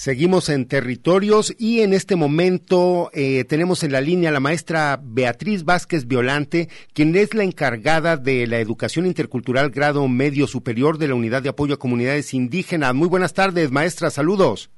[0.00, 4.98] Seguimos en territorios y en este momento eh, tenemos en la línea a la maestra
[5.02, 11.08] Beatriz Vázquez Violante, quien es la encargada de la educación intercultural grado medio superior de
[11.08, 12.94] la Unidad de Apoyo a Comunidades Indígenas.
[12.94, 14.70] Muy buenas tardes, maestra, saludos.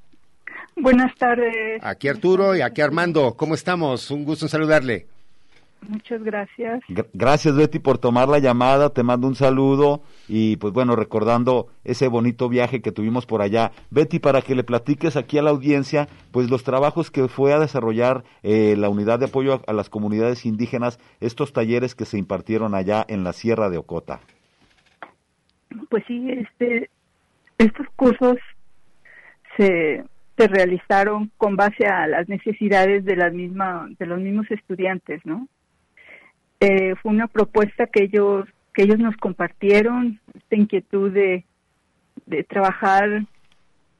[0.74, 1.80] Buenas tardes.
[1.82, 4.10] Aquí Arturo y aquí Armando, ¿cómo estamos?
[4.10, 5.06] Un gusto en saludarle.
[5.88, 6.80] Muchas gracias.
[7.12, 12.06] Gracias Betty por tomar la llamada, te mando un saludo y pues bueno, recordando ese
[12.08, 13.72] bonito viaje que tuvimos por allá.
[13.90, 17.58] Betty, para que le platiques aquí a la audiencia, pues los trabajos que fue a
[17.58, 22.18] desarrollar eh, la unidad de apoyo a, a, las comunidades indígenas, estos talleres que se
[22.18, 24.20] impartieron allá en la Sierra de Ocota.
[25.88, 26.90] Pues sí, este,
[27.58, 28.36] estos cursos
[29.56, 30.04] se,
[30.36, 35.48] se realizaron con base a las necesidades de las misma, de los mismos estudiantes, ¿no?
[36.64, 41.44] Eh, fue una propuesta que ellos que ellos nos compartieron esta inquietud de,
[42.48, 43.24] trabajar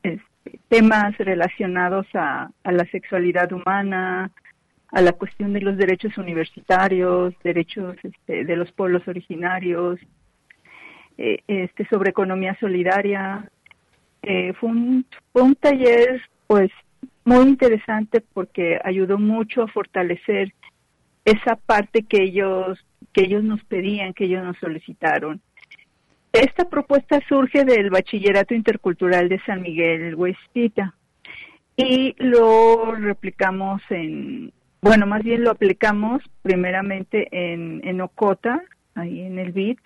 [0.05, 4.31] este, temas relacionados a, a, la sexualidad humana,
[4.93, 9.99] a la cuestión de los derechos universitarios, derechos este, de los pueblos originarios,
[11.19, 13.51] eh, este, sobre economía solidaria.
[14.23, 16.71] Eh, fue, un, fue un taller pues
[17.25, 20.55] muy interesante porque ayudó mucho a fortalecer
[21.25, 22.79] esa parte que ellos
[23.13, 25.41] que ellos nos pedían, que ellos nos solicitaron.
[26.33, 30.95] Esta propuesta surge del Bachillerato Intercultural de San Miguel Huestita
[31.77, 38.63] y lo replicamos en, bueno, más bien lo aplicamos primeramente en, en Ocota,
[38.95, 39.81] ahí en el BIT,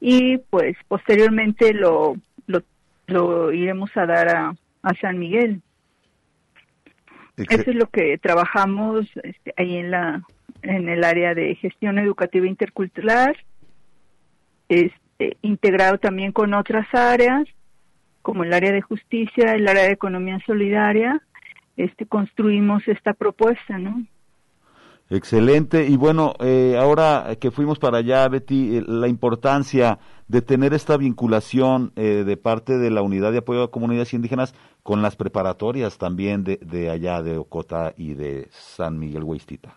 [0.00, 2.62] y pues posteriormente lo, lo,
[3.06, 5.62] lo iremos a dar a, a San Miguel.
[7.38, 10.22] Eso es lo que trabajamos este, ahí en la
[10.62, 13.36] en el área de gestión educativa intercultural,
[14.68, 17.46] este, integrado también con otras áreas
[18.22, 21.22] como el área de justicia, el área de economía solidaria,
[21.78, 24.04] este construimos esta propuesta, ¿no?
[25.10, 25.86] Excelente.
[25.86, 30.98] Y bueno, eh, ahora que fuimos para allá, Betty, eh, la importancia de tener esta
[30.98, 35.96] vinculación eh, de parte de la Unidad de Apoyo a Comunidades Indígenas con las preparatorias
[35.96, 39.74] también de, de allá de Ocota y de San Miguel Huistita.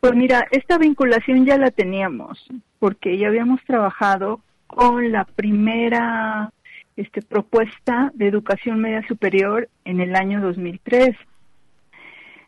[0.00, 2.46] Pues mira, esta vinculación ya la teníamos,
[2.78, 6.52] porque ya habíamos trabajado con la primera
[6.96, 11.16] este, propuesta de educación media superior en el año 2003.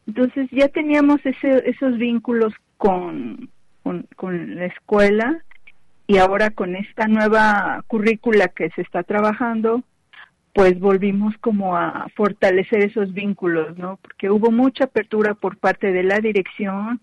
[0.06, 3.50] Entonces ya teníamos ese, esos vínculos con,
[3.84, 5.42] la escuela
[6.06, 9.82] y ahora con esta nueva currícula que se está trabajando,
[10.54, 13.98] pues volvimos como a fortalecer esos vínculos, ¿no?
[14.00, 17.00] Porque hubo mucha apertura por parte de la dirección,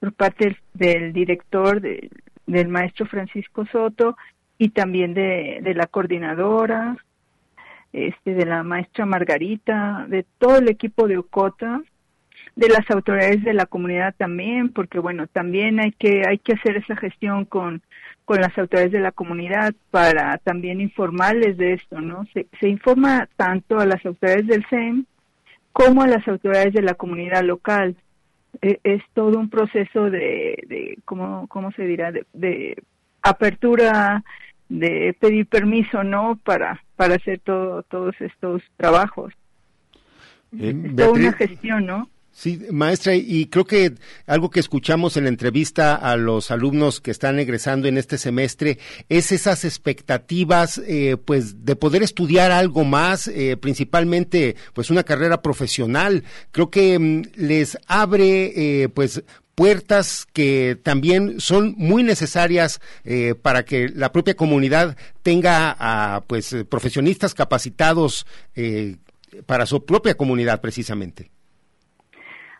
[0.00, 2.10] por parte del, director, de,
[2.46, 4.16] del maestro Francisco Soto
[4.58, 6.96] y también de, de la coordinadora,
[7.92, 11.82] este, de la maestra Margarita, de todo el equipo de Ocota,
[12.56, 16.78] de las autoridades de la comunidad también, porque bueno, también hay que hay que hacer
[16.78, 17.82] esa gestión con
[18.24, 22.26] con las autoridades de la comunidad para también informarles de esto, ¿no?
[22.34, 25.04] Se, se informa tanto a las autoridades del CEM
[25.72, 27.94] como a las autoridades de la comunidad local.
[28.62, 32.10] E, es todo un proceso de, de ¿cómo, cómo se dirá?
[32.10, 32.82] De, de
[33.22, 34.24] apertura,
[34.68, 36.36] de pedir permiso, ¿no?
[36.42, 39.32] Para, para hacer todo, todos estos trabajos.
[40.58, 42.08] Eh, es toda una gestión, ¿no?
[42.38, 43.94] Sí, maestra, y creo que
[44.26, 48.78] algo que escuchamos en la entrevista a los alumnos que están egresando en este semestre
[49.08, 55.40] es esas expectativas, eh, pues, de poder estudiar algo más, eh, principalmente, pues, una carrera
[55.40, 56.24] profesional.
[56.52, 59.22] Creo que mm, les abre, eh, pues,
[59.54, 66.54] puertas que también son muy necesarias eh, para que la propia comunidad tenga a, pues,
[66.68, 68.96] profesionistas capacitados eh,
[69.46, 71.30] para su propia comunidad, precisamente.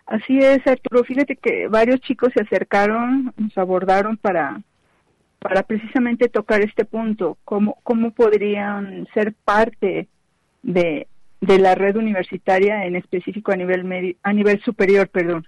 [0.06, 1.04] Así es, Arturo.
[1.04, 4.62] Fíjate que varios chicos se acercaron, nos abordaron para,
[5.40, 10.06] para precisamente tocar este punto, cómo, cómo podrían ser parte
[10.62, 11.08] de,
[11.40, 15.46] de la red universitaria, en específico a nivel, a nivel superior, perdón.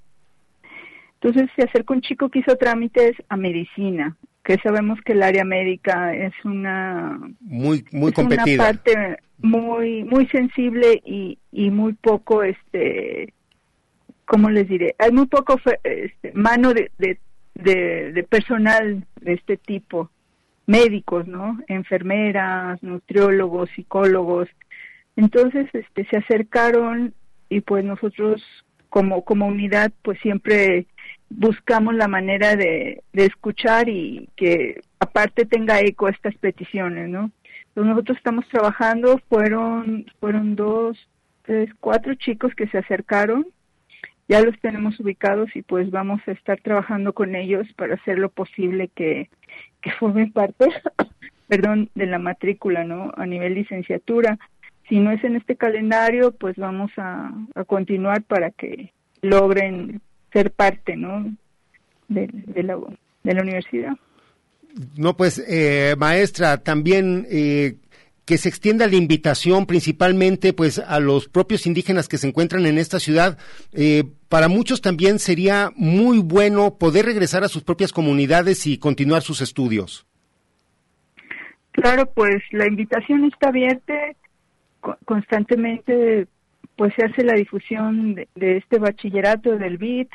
[1.20, 5.44] Entonces se acercó un chico que hizo trámites a medicina, que sabemos que el área
[5.44, 11.94] médica es una muy muy es competida, una parte muy muy sensible y, y muy
[11.94, 13.34] poco este
[14.28, 14.94] ¿cómo les diré?
[14.98, 16.90] Hay muy poco este, mano de,
[17.54, 20.10] de, personal de este tipo,
[20.66, 21.58] médicos, ¿no?
[21.66, 24.48] Enfermeras, nutriólogos, psicólogos.
[25.16, 27.14] Entonces, este, se acercaron
[27.48, 28.44] y pues nosotros
[28.90, 30.86] como, como unidad, pues siempre
[31.30, 37.30] buscamos la manera de, de escuchar y que aparte tenga eco estas peticiones, ¿no?
[37.68, 40.98] Entonces nosotros estamos trabajando, fueron, fueron dos,
[41.42, 43.46] tres, cuatro chicos que se acercaron
[44.28, 48.28] ya los tenemos ubicados y pues vamos a estar trabajando con ellos para hacer lo
[48.28, 49.30] posible que,
[49.80, 50.66] que formen parte,
[51.48, 53.10] perdón, de la matrícula, ¿no?
[53.16, 54.38] A nivel licenciatura.
[54.88, 60.00] Si no es en este calendario, pues vamos a, a continuar para que logren
[60.32, 61.34] ser parte, ¿no?
[62.08, 62.78] De, de, la,
[63.22, 63.96] de la universidad.
[64.96, 67.76] No, pues, eh, maestra, también eh,
[68.28, 72.76] que se extienda la invitación principalmente pues a los propios indígenas que se encuentran en
[72.76, 73.38] esta ciudad.
[73.72, 79.22] Eh, para muchos también sería muy bueno poder regresar a sus propias comunidades y continuar
[79.22, 80.06] sus estudios.
[81.72, 83.94] Claro, pues la invitación está abierta
[85.06, 86.26] constantemente
[86.76, 90.10] pues se hace la difusión de, este bachillerato del BIT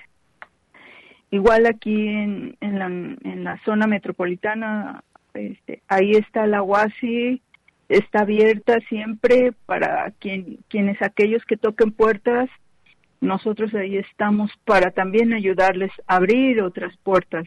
[1.31, 5.03] igual aquí en, en, la, en la zona metropolitana
[5.33, 7.41] este, ahí está la UASI
[7.89, 12.49] está abierta siempre para quien, quienes aquellos que toquen puertas,
[13.21, 17.45] nosotros ahí estamos para también ayudarles a abrir otras puertas.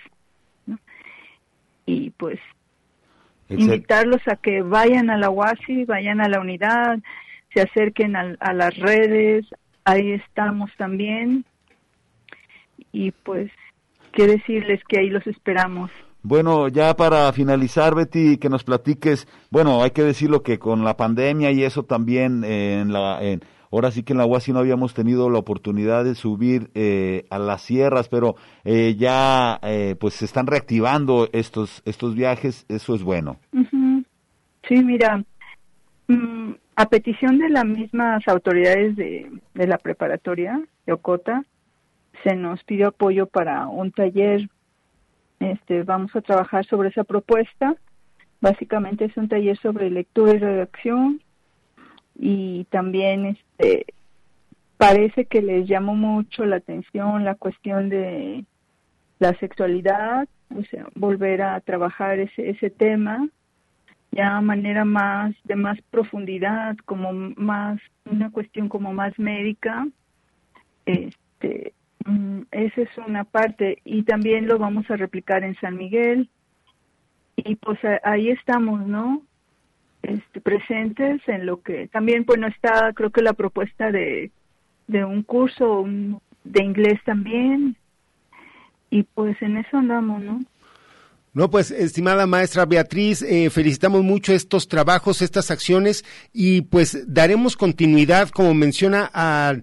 [1.84, 2.40] Y pues
[3.48, 6.98] invitarlos a que vayan a la UASI, vayan a la unidad,
[7.54, 9.46] se acerquen a, a las redes,
[9.84, 11.44] ahí estamos también.
[12.92, 13.50] Y pues,
[14.12, 15.90] qué decirles que ahí los esperamos.
[16.28, 20.96] Bueno, ya para finalizar, Betty, que nos platiques, bueno, hay que decirlo que con la
[20.96, 24.58] pandemia y eso también eh, en la, en, ahora sí que en la UASI no
[24.58, 30.14] habíamos tenido la oportunidad de subir eh, a las sierras, pero eh, ya eh, pues
[30.14, 33.36] se están reactivando estos estos viajes, eso es bueno.
[34.66, 35.22] Sí, mira,
[36.08, 41.44] mm, a petición de las mismas autoridades de, de la preparatoria de Ocota,
[42.24, 44.48] se nos pidió apoyo para un taller
[45.40, 47.76] este, vamos a trabajar sobre esa propuesta.
[48.40, 51.22] Básicamente es un taller sobre lectura y redacción
[52.18, 53.86] y también este,
[54.76, 58.44] parece que les llamó mucho la atención la cuestión de
[59.18, 63.28] la sexualidad, o sea, volver a trabajar ese, ese tema
[64.16, 69.86] ya manera más de más profundidad, como más una cuestión como más médica.
[70.86, 71.74] Este,
[72.06, 76.30] Mm, esa es una parte y también lo vamos a replicar en San Miguel
[77.34, 79.22] y pues ahí estamos, ¿no?
[80.02, 84.30] Este, presentes en lo que también bueno está creo que la propuesta de,
[84.86, 85.84] de un curso
[86.44, 87.76] de inglés también
[88.88, 90.40] y pues en eso andamos, ¿no?
[91.36, 97.58] No, pues, estimada maestra Beatriz, eh, felicitamos mucho estos trabajos, estas acciones y pues daremos
[97.58, 99.54] continuidad, como menciona, a,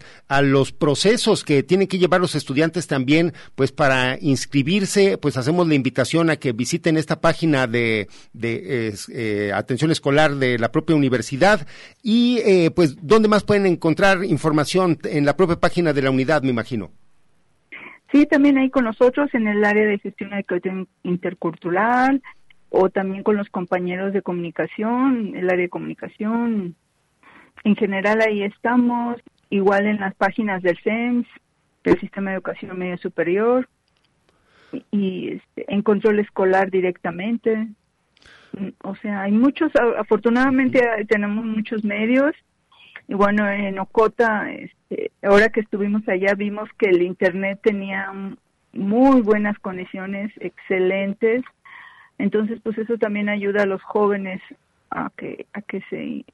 [0.43, 5.73] los procesos que tienen que llevar los estudiantes también, pues para inscribirse, pues hacemos la
[5.73, 11.65] invitación a que visiten esta página de, de eh, atención escolar de la propia universidad
[12.03, 14.99] y eh, pues, ¿dónde más pueden encontrar información?
[15.05, 16.91] En la propia página de la unidad, me imagino.
[18.13, 22.21] Sí, también ahí con nosotros en el área de gestión educativa intercultural
[22.69, 26.75] o también con los compañeros de comunicación, el área de comunicación.
[27.63, 31.25] En general ahí estamos, igual en las páginas del CENS,
[31.83, 33.67] del Sistema de Educación Media Superior,
[34.91, 37.67] y, este, en control escolar directamente.
[38.83, 42.35] O sea, hay muchos, afortunadamente tenemos muchos medios.
[43.07, 48.11] Y bueno, en Ocota, este, ahora que estuvimos allá, vimos que el Internet tenía
[48.71, 51.43] muy buenas conexiones, excelentes.
[52.17, 54.41] Entonces, pues eso también ayuda a los jóvenes
[54.89, 56.25] a que, a que se,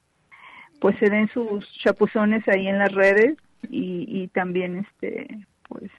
[0.80, 3.38] pues se den sus chapuzones ahí en las redes
[3.70, 5.28] y, y también, este,
[5.68, 5.92] pues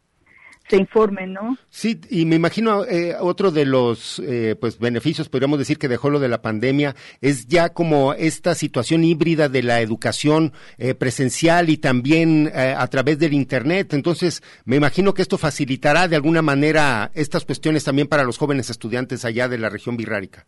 [0.70, 1.58] se informen, ¿no?
[1.68, 6.10] Sí, y me imagino eh, otro de los eh, pues beneficios, podríamos decir que dejó
[6.10, 11.68] lo de la pandemia, es ya como esta situación híbrida de la educación eh, presencial
[11.68, 13.92] y también a través del internet.
[13.92, 18.70] Entonces, me imagino que esto facilitará de alguna manera estas cuestiones también para los jóvenes
[18.70, 20.46] estudiantes allá de la región birrárica.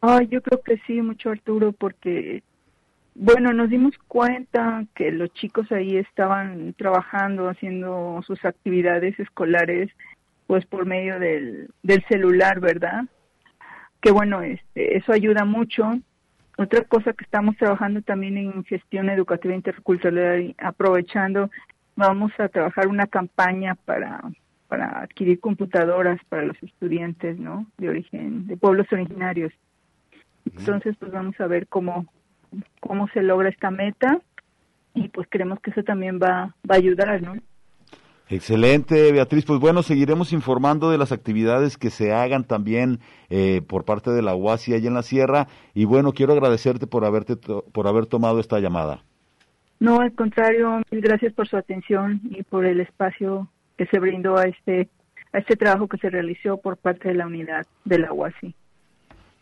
[0.00, 2.42] Ah, yo creo que sí, mucho Arturo, porque
[3.14, 9.90] bueno, nos dimos cuenta que los chicos ahí estaban trabajando, haciendo sus actividades escolares,
[10.46, 13.04] pues por medio del, del celular, ¿verdad?
[14.00, 15.90] Que bueno, este, eso ayuda mucho.
[16.58, 21.50] Otra cosa que estamos trabajando también en gestión educativa intercultural, aprovechando,
[21.96, 24.22] vamos a trabajar una campaña para,
[24.68, 27.66] para adquirir computadoras para los estudiantes, ¿no?
[27.78, 29.52] De origen, de pueblos originarios.
[30.44, 32.06] Entonces, pues vamos a ver cómo,
[32.80, 34.20] cómo se logra esta meta
[34.94, 37.34] y pues creemos que eso también va, va a ayudar, ¿no?
[38.28, 39.44] Excelente, Beatriz.
[39.44, 44.22] Pues bueno, seguiremos informando de las actividades que se hagan también eh, por parte de
[44.22, 45.48] la UASI allá en la sierra.
[45.74, 49.02] Y bueno, quiero agradecerte por, haberte por haber tomado esta llamada.
[49.80, 54.38] No, al contrario, mil gracias por su atención y por el espacio que se brindó
[54.38, 54.88] a este,
[55.32, 58.54] a este trabajo que se realizó por parte de la unidad de la UASI.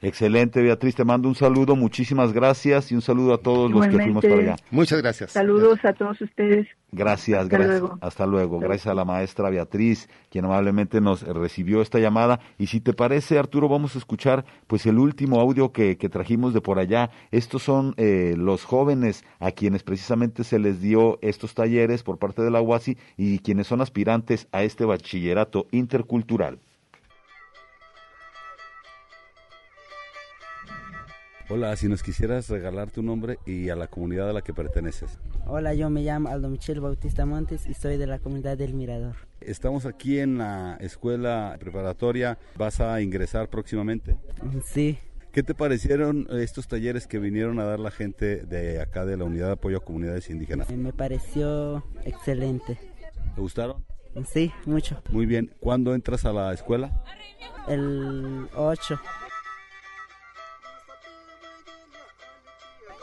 [0.03, 3.98] Excelente, Beatriz, te mando un saludo, muchísimas gracias y un saludo a todos los que
[3.98, 4.57] fuimos para allá.
[4.70, 5.32] Muchas gracias.
[5.32, 6.66] Saludos a todos ustedes.
[6.90, 7.80] Gracias, Hasta gracias.
[7.80, 7.98] luego.
[8.01, 8.59] Hasta luego.
[8.61, 12.40] Gracias a la maestra Beatriz, quien amablemente nos recibió esta llamada.
[12.59, 16.55] Y si te parece, Arturo, vamos a escuchar pues el último audio que, que trajimos
[16.55, 17.11] de por allá.
[17.30, 22.40] Estos son eh, los jóvenes a quienes precisamente se les dio estos talleres por parte
[22.40, 26.59] de la UASI y quienes son aspirantes a este bachillerato intercultural.
[31.53, 35.18] Hola, si nos quisieras regalar tu nombre y a la comunidad a la que perteneces.
[35.46, 39.16] Hola, yo me llamo Aldo Michel Bautista Montes y soy de la comunidad del Mirador.
[39.40, 42.38] Estamos aquí en la escuela preparatoria.
[42.57, 44.16] ¿Vas a ingresar próximamente?
[44.64, 44.96] Sí.
[45.32, 49.24] ¿Qué te parecieron estos talleres que vinieron a dar la gente de acá de la
[49.24, 50.70] Unidad de Apoyo a Comunidades Indígenas?
[50.70, 52.78] Me pareció excelente.
[53.34, 53.84] ¿Te gustaron?
[54.32, 55.03] Sí, mucho.
[55.11, 55.53] Muy bien.
[55.59, 57.03] ¿Cuándo entras a la escuela?
[57.66, 59.01] El 8.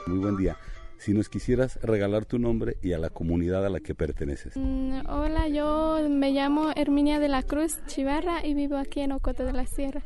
[0.08, 0.58] Muy buen día.
[0.98, 4.54] Si nos quisieras regalar tu nombre y a la comunidad a la que perteneces.
[4.56, 9.44] Mm, hola, yo me llamo Herminia de la Cruz Chivarra y vivo aquí en Ocote
[9.44, 10.02] de la Sierra.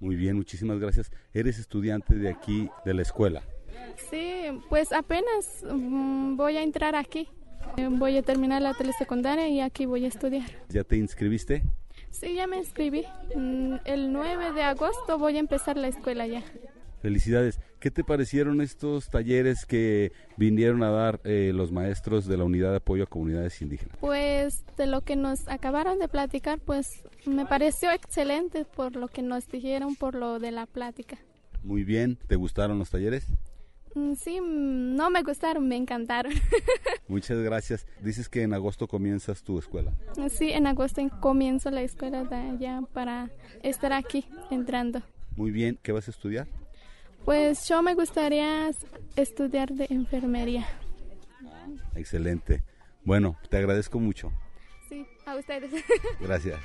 [0.00, 1.10] Muy bien, muchísimas gracias.
[1.32, 3.42] ¿Eres estudiante de aquí, de la escuela?
[4.10, 7.28] Sí, pues apenas mm, voy a entrar aquí.
[7.76, 10.50] Eh, Voy a terminar la telesecundaria y aquí voy a estudiar.
[10.70, 11.62] ¿Ya te inscribiste?
[12.10, 13.04] Sí, ya me inscribí.
[13.36, 16.42] Mm, El 9 de agosto voy a empezar la escuela ya.
[17.00, 17.60] Felicidades.
[17.80, 22.72] ¿Qué te parecieron estos talleres que vinieron a dar eh, los maestros de la Unidad
[22.72, 23.96] de Apoyo a Comunidades Indígenas?
[24.00, 29.22] Pues de lo que nos acabaron de platicar, pues me pareció excelente por lo que
[29.22, 31.16] nos dijeron, por lo de la plática.
[31.62, 32.18] Muy bien.
[32.26, 33.26] ¿Te gustaron los talleres?
[33.94, 36.34] Mm, Sí, mm, no me gustaron, me encantaron.
[37.08, 37.86] Muchas gracias.
[38.02, 39.90] Dices que en agosto comienzas tu escuela.
[40.28, 43.30] Sí, en agosto comienzo la escuela de allá para
[43.62, 45.00] estar aquí entrando.
[45.34, 45.78] Muy bien.
[45.82, 46.46] ¿Qué vas a estudiar?
[47.24, 48.70] Pues yo me gustaría
[49.16, 50.66] estudiar de enfermería.
[51.94, 52.62] Excelente.
[53.04, 54.32] Bueno, te agradezco mucho.
[54.88, 55.72] Sí, a ustedes.
[56.20, 56.58] Gracias.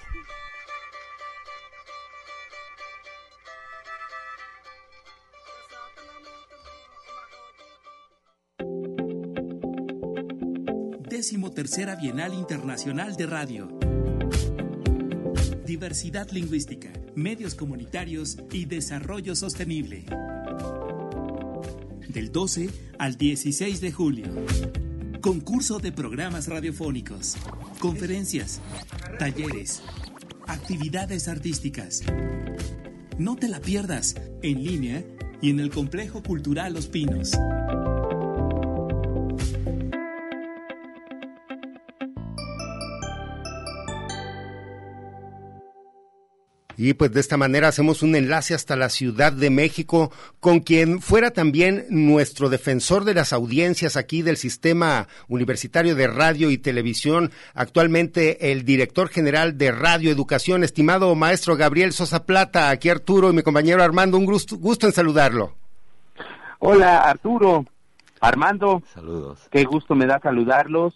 [11.09, 13.79] Décimo tercera Bienal Internacional de Radio.
[15.65, 20.05] Diversidad lingüística, medios comunitarios y desarrollo sostenible.
[22.15, 24.27] Del 12 al 16 de julio.
[25.19, 27.35] Concurso de programas radiofónicos,
[27.79, 28.61] conferencias,
[29.19, 29.81] talleres,
[30.47, 32.03] actividades artísticas.
[33.17, 35.03] No te la pierdas en línea
[35.41, 37.33] y en el Complejo Cultural Los Pinos.
[46.77, 51.01] Y pues de esta manera hacemos un enlace hasta la Ciudad de México con quien
[51.01, 57.31] fuera también nuestro defensor de las audiencias aquí del Sistema Universitario de Radio y Televisión,
[57.53, 63.33] actualmente el director general de Radio Educación, estimado maestro Gabriel Sosa Plata, aquí Arturo y
[63.33, 65.53] mi compañero Armando, un gusto, gusto en saludarlo.
[66.59, 67.65] Hola Arturo,
[68.19, 69.39] Armando, saludos.
[69.49, 70.93] Qué gusto me da saludarlos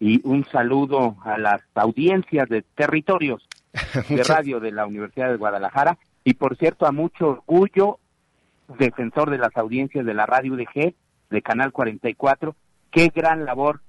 [0.00, 3.47] y un saludo a las audiencias de territorios
[4.08, 7.98] de radio de la Universidad de Guadalajara y por cierto a mucho orgullo
[8.78, 10.94] defensor de las audiencias de la radio UDG
[11.30, 12.54] de Canal 44
[12.90, 13.80] qué gran labor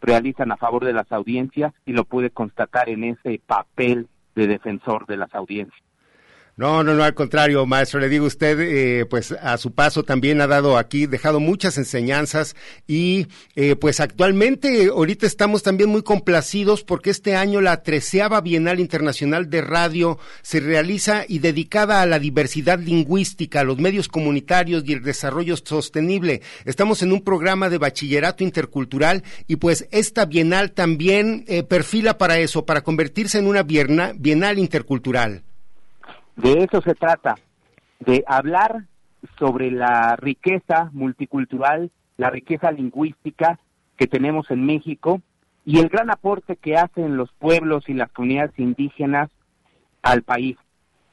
[0.00, 5.06] realizan a favor de las audiencias y lo pude constatar en ese papel de defensor
[5.06, 5.82] de las audiencias.
[6.54, 10.42] No, no, no, al contrario, maestro, le digo usted, eh, pues a su paso también
[10.42, 16.84] ha dado aquí, dejado muchas enseñanzas y eh, pues actualmente ahorita estamos también muy complacidos
[16.84, 22.18] porque este año la treceava Bienal Internacional de Radio se realiza y dedicada a la
[22.18, 26.42] diversidad lingüística, a los medios comunitarios y el desarrollo sostenible.
[26.66, 32.38] Estamos en un programa de bachillerato intercultural y pues esta Bienal también eh, perfila para
[32.40, 35.44] eso, para convertirse en una bienal intercultural.
[36.36, 37.34] De eso se trata,
[38.00, 38.86] de hablar
[39.38, 43.58] sobre la riqueza multicultural, la riqueza lingüística
[43.96, 45.20] que tenemos en México
[45.64, 49.30] y el gran aporte que hacen los pueblos y las comunidades indígenas
[50.02, 50.56] al país.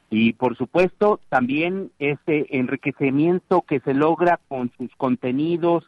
[0.10, 5.86] Y por supuesto también ese enriquecimiento que se logra con sus contenidos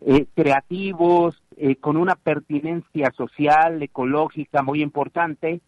[0.00, 5.60] eh, creativos, eh, con una pertinencia social, ecológica muy importante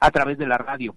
[0.00, 0.94] a través de la radio.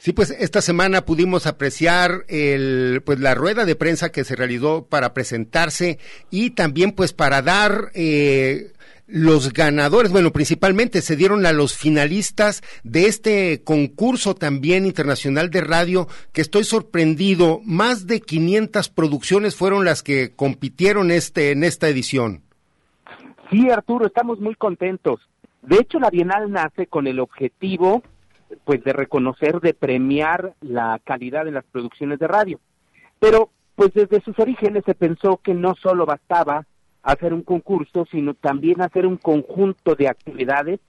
[0.00, 4.86] Sí, pues esta semana pudimos apreciar el, pues la rueda de prensa que se realizó
[4.86, 5.98] para presentarse
[6.30, 8.72] y también pues para dar eh,
[9.06, 15.60] los ganadores, bueno, principalmente se dieron a los finalistas de este concurso también internacional de
[15.60, 21.90] radio, que estoy sorprendido, más de 500 producciones fueron las que compitieron este en esta
[21.90, 22.40] edición.
[23.50, 25.20] Sí, Arturo, estamos muy contentos.
[25.60, 28.02] De hecho, la Bienal nace con el objetivo
[28.64, 32.60] pues de reconocer, de premiar la calidad de las producciones de radio.
[33.18, 36.66] Pero pues desde sus orígenes se pensó que no solo bastaba
[37.02, 40.80] hacer un concurso, sino también hacer un conjunto de actividades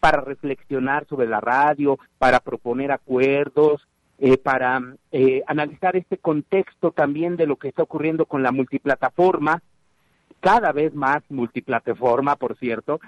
[0.00, 3.86] para reflexionar sobre la radio, para proponer acuerdos,
[4.18, 4.80] eh, para
[5.12, 9.62] eh, analizar este contexto también de lo que está ocurriendo con la multiplataforma,
[10.40, 13.00] cada vez más multiplataforma, por cierto,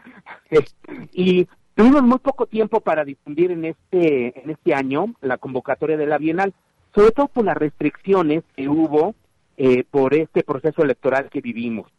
[1.12, 1.48] y
[1.80, 6.18] Tuvimos muy poco tiempo para difundir en este, en este año la convocatoria de la
[6.18, 6.52] Bienal,
[6.94, 9.14] sobre todo por las restricciones que hubo
[9.56, 11.90] eh, por este proceso electoral que vivimos.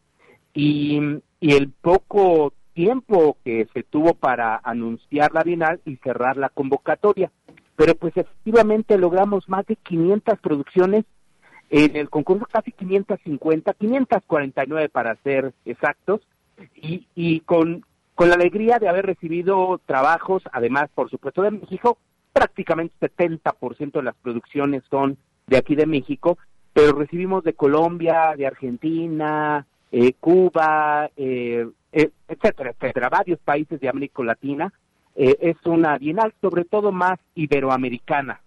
[0.53, 0.99] Y,
[1.39, 7.31] y el poco tiempo que se tuvo para anunciar la Bienal y cerrar la convocatoria.
[7.75, 11.05] Pero pues efectivamente logramos más de 500 producciones
[11.71, 16.21] en el concurso, casi 550, 549 para ser exactos,
[16.75, 17.83] y, y con
[18.15, 21.97] con la alegría de haber recibido trabajos, además, por supuesto, de México,
[22.33, 26.37] prácticamente 70% de las producciones son de aquí de México,
[26.73, 33.89] pero recibimos de Colombia, de Argentina, eh, Cuba, eh, eh, etcétera, etcétera, varios países de
[33.89, 34.71] América Latina.
[35.13, 38.39] es una bienal sobre todo más iberoamericana.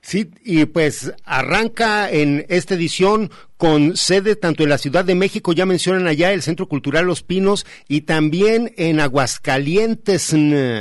[0.00, 5.52] Sí, y pues arranca en esta edición con sede tanto en la Ciudad de México,
[5.52, 10.34] ya mencionan allá el Centro Cultural Los Pinos, y también en Aguascalientes.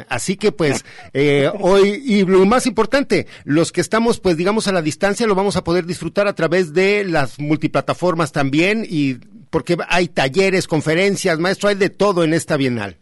[0.09, 0.83] Así que pues
[1.13, 5.35] eh, hoy, y lo más importante, los que estamos pues digamos a la distancia lo
[5.35, 9.19] vamos a poder disfrutar a través de las multiplataformas también, y
[9.51, 12.97] porque hay talleres, conferencias, maestro, hay de todo en esta Bienal.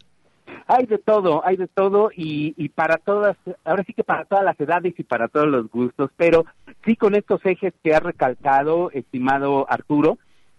[0.72, 4.44] Hay de todo, hay de todo y, y para todas, ahora sí que para todas
[4.44, 6.46] las edades y para todos los gustos, pero
[6.84, 10.18] sí con estos ejes que ha recalcado, estimado Arturo,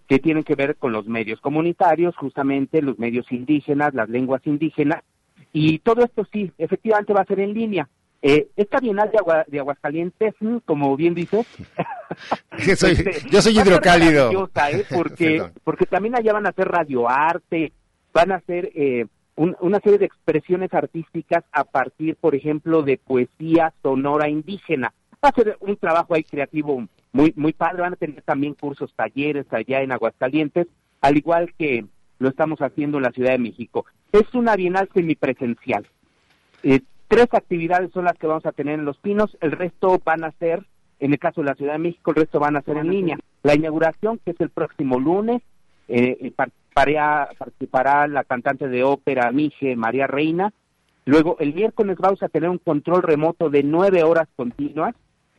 [0.09, 5.01] que tienen que ver con los medios comunitarios, justamente los medios indígenas, las lenguas indígenas,
[5.53, 7.87] y todo esto sí, efectivamente va a ser en línea.
[8.21, 11.47] Eh, esta Bienal de, de Aguascalientes, mm, como bien dices,
[12.67, 12.97] yo soy,
[13.29, 14.29] yo soy hidrocálido.
[14.29, 14.85] ¿eh?
[14.93, 17.71] porque, porque también allá van a hacer radioarte,
[18.13, 19.05] van a hacer eh,
[19.59, 24.93] una serie de expresiones artísticas a partir, por ejemplo, de poesía sonora indígena.
[25.23, 27.81] Va a ser un trabajo ahí creativo muy, muy padre.
[27.81, 30.67] Van a tener también cursos, talleres allá en Aguascalientes,
[31.01, 31.85] al igual que
[32.19, 33.85] lo estamos haciendo en la Ciudad de México.
[34.11, 35.87] Es una bienal semipresencial.
[36.63, 40.23] Eh, tres actividades son las que vamos a tener en Los Pinos, el resto van
[40.23, 40.65] a ser,
[40.99, 43.17] en el caso de la Ciudad de México, el resto van a ser en línea.
[43.41, 45.41] La inauguración, que es el próximo lunes,
[45.87, 46.31] eh,
[46.73, 50.53] participará la cantante de ópera Mije María Reina
[51.05, 54.93] Luego, el miércoles vamos a tener un control remoto de nueve horas continuas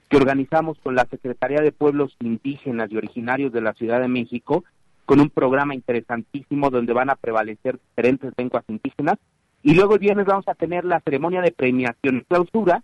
[0.09, 4.65] que organizamos con la Secretaría de Pueblos Indígenas y Originarios de la Ciudad de México,
[5.07, 9.19] con un programa interesantísimo donde van a prevalecer diferentes lenguas indígenas.
[9.63, 12.83] Y luego el viernes vamos a tener la ceremonia de premiación y clausura,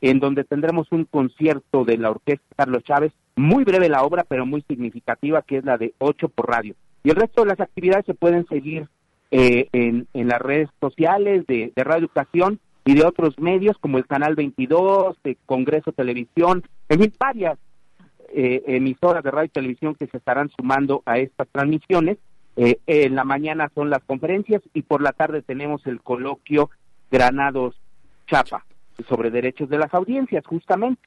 [0.00, 4.44] en donde tendremos un concierto de la Orquesta Carlos Chávez, muy breve la obra, pero
[4.44, 6.74] muy significativa, que es la de Ocho por Radio.
[7.06, 8.88] Y el resto de las actividades se pueden seguir
[9.30, 14.08] eh, en, las redes sociales de, de, Radio Educación y de otros medios como el
[14.08, 17.60] Canal 22, de Congreso Televisión, en fin, varias
[18.34, 22.18] eh, emisoras de radio y televisión que se estarán sumando a estas transmisiones.
[22.56, 26.70] Eh, en la mañana son las conferencias y por la tarde tenemos el coloquio
[27.12, 27.80] Granados
[28.26, 28.66] Chapa
[29.08, 31.00] sobre derechos de las audiencias, justamente.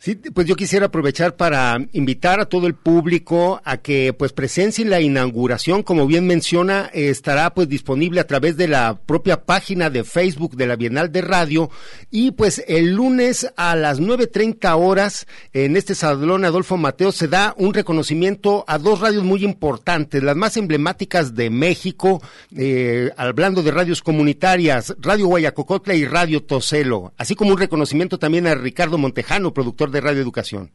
[0.00, 4.90] Sí, pues yo quisiera aprovechar para invitar a todo el público a que pues presencien
[4.90, 10.04] la inauguración, como bien menciona, estará pues disponible a través de la propia página de
[10.04, 11.68] Facebook de la Bienal de Radio.
[12.12, 17.56] Y pues el lunes a las 9.30 horas en este salón Adolfo Mateo se da
[17.58, 22.22] un reconocimiento a dos radios muy importantes, las más emblemáticas de México,
[22.56, 28.46] eh, hablando de radios comunitarias, Radio Guayacocotla y Radio Toselo, así como un reconocimiento también
[28.46, 30.70] a Ricardo Montejano, productor de Radio Educación.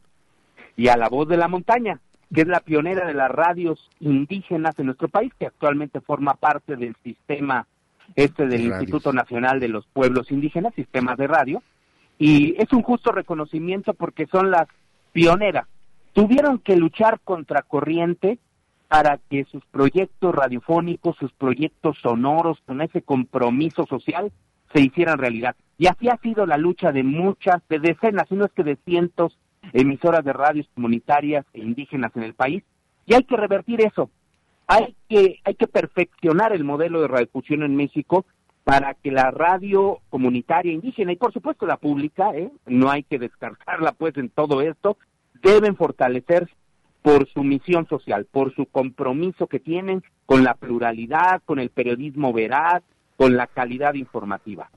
[0.76, 2.00] Y a La Voz de la Montaña,
[2.34, 6.76] que es la pionera de las radios indígenas en nuestro país, que actualmente forma parte
[6.76, 7.68] del sistema
[8.16, 11.64] este del Instituto Nacional de los Pueblos Indígenas, sistemas de radio,
[12.20, 14.68] y es un justo reconocimiento porque son las
[15.12, 15.68] pioneras.
[16.14, 18.40] Tuvieron que luchar contra corriente
[18.88, 24.32] para que sus proyectos radiofónicos, sus proyectos sonoros, con ese compromiso social,
[24.74, 25.56] se hicieran realidad.
[25.78, 28.78] Y así ha sido la lucha de muchas, de decenas, si no es que de
[28.86, 29.38] cientos
[29.72, 32.64] emisoras de radios comunitarias e indígenas en el país.
[33.06, 34.10] Y hay que revertir eso.
[34.68, 38.26] Hay que, hay que perfeccionar el modelo de radiodifusión en México
[38.64, 42.50] para que la radio comunitaria indígena y por supuesto la pública, ¿eh?
[42.66, 44.98] no hay que descartarla pues en todo esto,
[45.42, 46.54] deben fortalecerse
[47.02, 52.32] por su misión social, por su compromiso que tienen con la pluralidad, con el periodismo
[52.32, 52.82] veraz,
[53.18, 54.70] con la calidad informativa.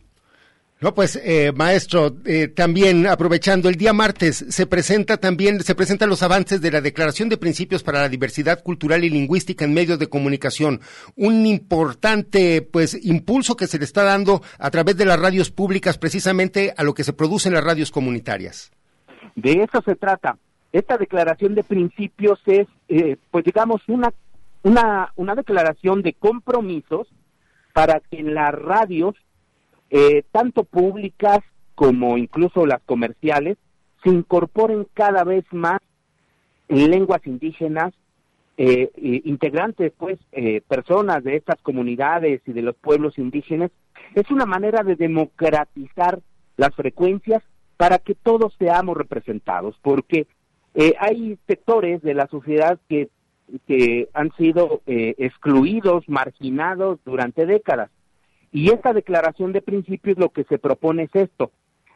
[0.78, 6.10] No, pues, eh, maestro, eh, también aprovechando el día martes se presenta también se presentan
[6.10, 9.98] los avances de la Declaración de Principios para la Diversidad Cultural y Lingüística en Medios
[9.98, 10.82] de Comunicación,
[11.16, 15.96] un importante pues impulso que se le está dando a través de las radios públicas
[15.96, 18.70] precisamente a lo que se produce en las radios comunitarias.
[19.34, 20.36] De eso se trata.
[20.72, 24.12] Esta Declaración de Principios es, eh, pues digamos, una
[24.62, 27.08] una una declaración de compromisos
[27.72, 29.14] para que en las radios
[29.90, 31.40] eh, tanto públicas
[31.74, 33.58] como incluso las comerciales,
[34.02, 35.80] se incorporen cada vez más
[36.68, 37.92] en lenguas indígenas,
[38.56, 38.90] eh,
[39.24, 43.70] integrantes, pues, eh, personas de estas comunidades y de los pueblos indígenas.
[44.14, 46.20] Es una manera de democratizar
[46.56, 47.42] las frecuencias
[47.76, 50.26] para que todos seamos representados, porque
[50.74, 53.08] eh, hay sectores de la sociedad que,
[53.66, 57.90] que han sido eh, excluidos, marginados durante décadas.
[58.52, 61.50] Y esta declaración de principios lo que se propone es esto,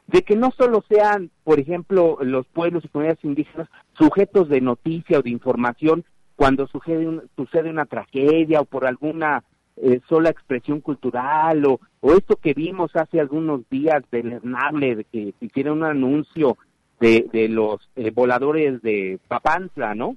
[0.06, 5.18] de que no solo sean, por ejemplo, los pueblos y comunidades indígenas sujetos de noticia
[5.18, 6.04] o de información
[6.36, 9.44] cuando sucede, sucede una tragedia o por alguna
[9.76, 15.04] eh, sola expresión cultural o, o, esto que vimos hace algunos días del Hernable, de
[15.04, 16.56] que hicieron un anuncio
[16.98, 20.16] de, de los eh, voladores de Papantla, ¿no?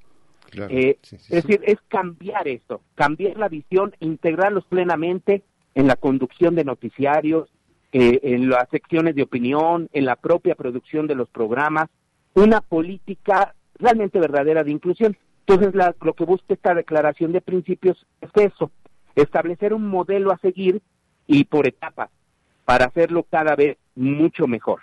[0.50, 1.48] Claro, eh, sí, sí, es sí.
[1.48, 5.44] decir, es cambiar esto, cambiar la visión, integrarlos plenamente
[5.76, 7.50] en la conducción de noticiarios,
[7.92, 11.90] eh, en las secciones de opinión, en la propia producción de los programas,
[12.34, 15.18] una política realmente verdadera de inclusión.
[15.46, 18.72] Entonces, la- lo que busca esta declaración de principios es eso,
[19.16, 20.82] establecer un modelo a seguir
[21.28, 22.10] y por etapas,
[22.66, 24.82] para hacerlo cada vez mucho mejor.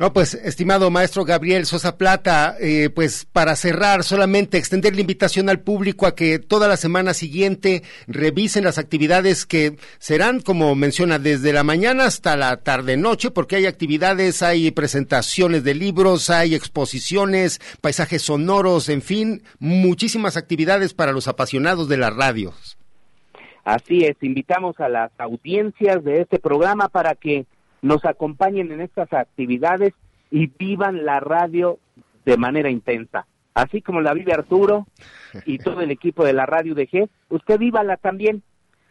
[0.00, 5.50] No, pues, estimado maestro Gabriel Sosa Plata, eh, pues para cerrar, solamente extender la invitación
[5.50, 11.18] al público a que toda la semana siguiente revisen las actividades que serán, como menciona,
[11.18, 17.60] desde la mañana hasta la tarde-noche, porque hay actividades, hay presentaciones de libros, hay exposiciones,
[17.82, 22.78] paisajes sonoros, en fin, muchísimas actividades para los apasionados de las radios.
[23.64, 27.44] Así es, invitamos a las audiencias de este programa para que
[27.82, 29.92] nos acompañen en estas actividades
[30.30, 31.78] y vivan la radio
[32.24, 33.26] de manera intensa.
[33.54, 34.86] Así como la vive Arturo
[35.44, 38.42] y todo el equipo de la radio de G, usted vívala también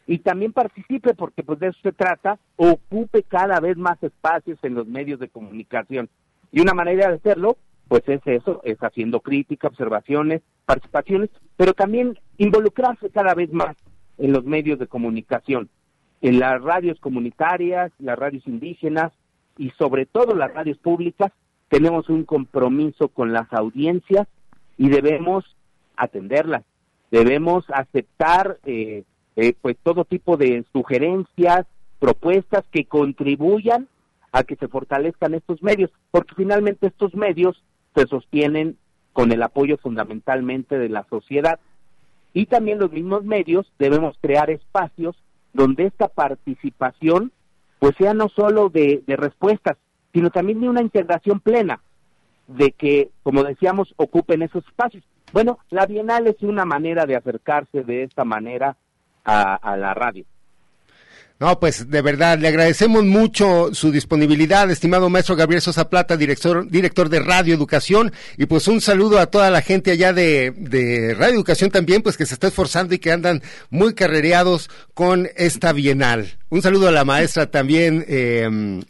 [0.06, 4.74] y también participe porque pues de eso se trata, ocupe cada vez más espacios en
[4.74, 6.10] los medios de comunicación.
[6.52, 12.18] Y una manera de hacerlo, pues es eso, es haciendo crítica, observaciones, participaciones, pero también
[12.38, 13.76] involucrarse cada vez más
[14.18, 15.70] en los medios de comunicación.
[16.22, 19.12] En las radios comunitarias, las radios indígenas
[19.58, 21.32] y sobre todo las radios públicas
[21.70, 24.28] tenemos un compromiso con las audiencias
[24.78, 25.46] y debemos
[25.96, 26.64] atenderlas,
[27.12, 29.04] debemos aceptar eh,
[29.36, 31.66] eh, pues todo tipo de sugerencias,
[32.00, 33.88] propuestas que contribuyan
[34.32, 37.64] a que se fortalezcan estos medios, porque finalmente estos medios
[37.96, 38.78] se sostienen
[39.14, 41.60] con el apoyo fundamentalmente de la sociedad.
[42.34, 45.16] Y también los mismos medios debemos crear espacios
[45.54, 47.32] donde esta participación
[47.80, 49.78] pues sea no solo de, respuestas,
[50.14, 51.80] sino también de una integración plena,
[52.48, 55.04] de que, como decíamos, ocupen esos espacios.
[55.32, 58.76] Bueno, la Bienal es una manera de acercarse de esta manera
[59.24, 60.26] a la radio.
[61.42, 66.70] No, pues de verdad, le agradecemos mucho su disponibilidad, estimado maestro Gabriel Sosa Plata, director,
[66.70, 71.14] director de Radio Educación, y pues un saludo a toda la gente allá de, de
[71.18, 75.72] Radio Educación también, pues que se está esforzando y que andan muy carrereados con esta
[75.72, 76.38] bienal.
[76.50, 78.44] Un saludo a la maestra también, eh,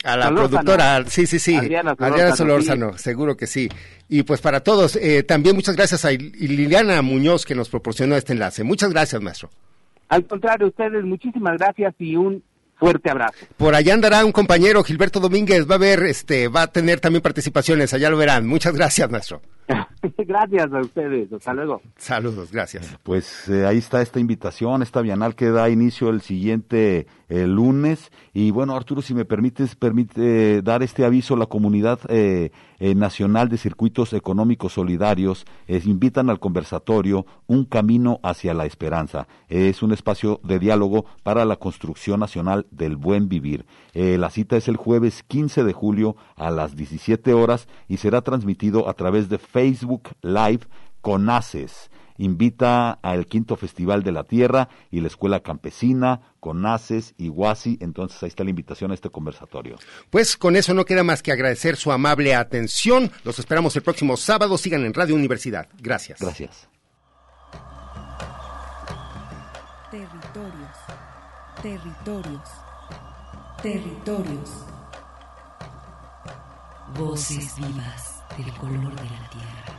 [0.03, 0.49] a la Solórzano.
[0.49, 3.69] productora, sí, sí, sí, Adriana Adriana Solórzano, seguro que sí.
[4.07, 8.15] Y pues para todos, eh, también muchas gracias a Il- Liliana Muñoz que nos proporcionó
[8.15, 8.63] este enlace.
[8.63, 9.51] Muchas gracias, maestro.
[10.09, 12.43] Al contrario, ustedes, muchísimas gracias y un
[12.75, 13.45] fuerte abrazo.
[13.57, 17.21] Por allá andará un compañero, Gilberto Domínguez, va a ver, este, va a tener también
[17.21, 18.47] participaciones, allá lo verán.
[18.47, 19.41] Muchas gracias, maestro.
[20.17, 21.81] gracias a ustedes, hasta luego.
[21.97, 22.97] Saludos, gracias.
[23.03, 28.11] Pues eh, ahí está esta invitación, esta bienal que da inicio el siguiente eh, lunes.
[28.33, 33.49] Y bueno, Arturo, si me permites, permite dar este aviso, la comunidad eh, eh, nacional
[33.49, 39.27] de circuitos económicos solidarios eh, invitan al conversatorio Un Camino hacia la Esperanza.
[39.49, 43.65] es un espacio de diálogo para la construcción nacional del buen vivir.
[43.93, 48.21] Eh, la cita es el jueves 15 de julio a las 17 horas y será
[48.21, 49.88] transmitido a través de Facebook
[50.21, 50.67] Live
[51.01, 57.77] con ACES invita al quinto Festival de la Tierra y la Escuela Campesina, CONACES, Iguasi.
[57.81, 59.77] Entonces ahí está la invitación a este conversatorio.
[60.09, 63.11] Pues con eso no queda más que agradecer su amable atención.
[63.23, 64.57] Los esperamos el próximo sábado.
[64.57, 65.67] Sigan en Radio Universidad.
[65.79, 66.19] Gracias.
[66.19, 66.67] Gracias.
[69.89, 70.77] Territorios.
[71.61, 72.49] Territorios.
[73.63, 74.65] Territorios.
[76.97, 79.78] Voces vivas del color de la tierra.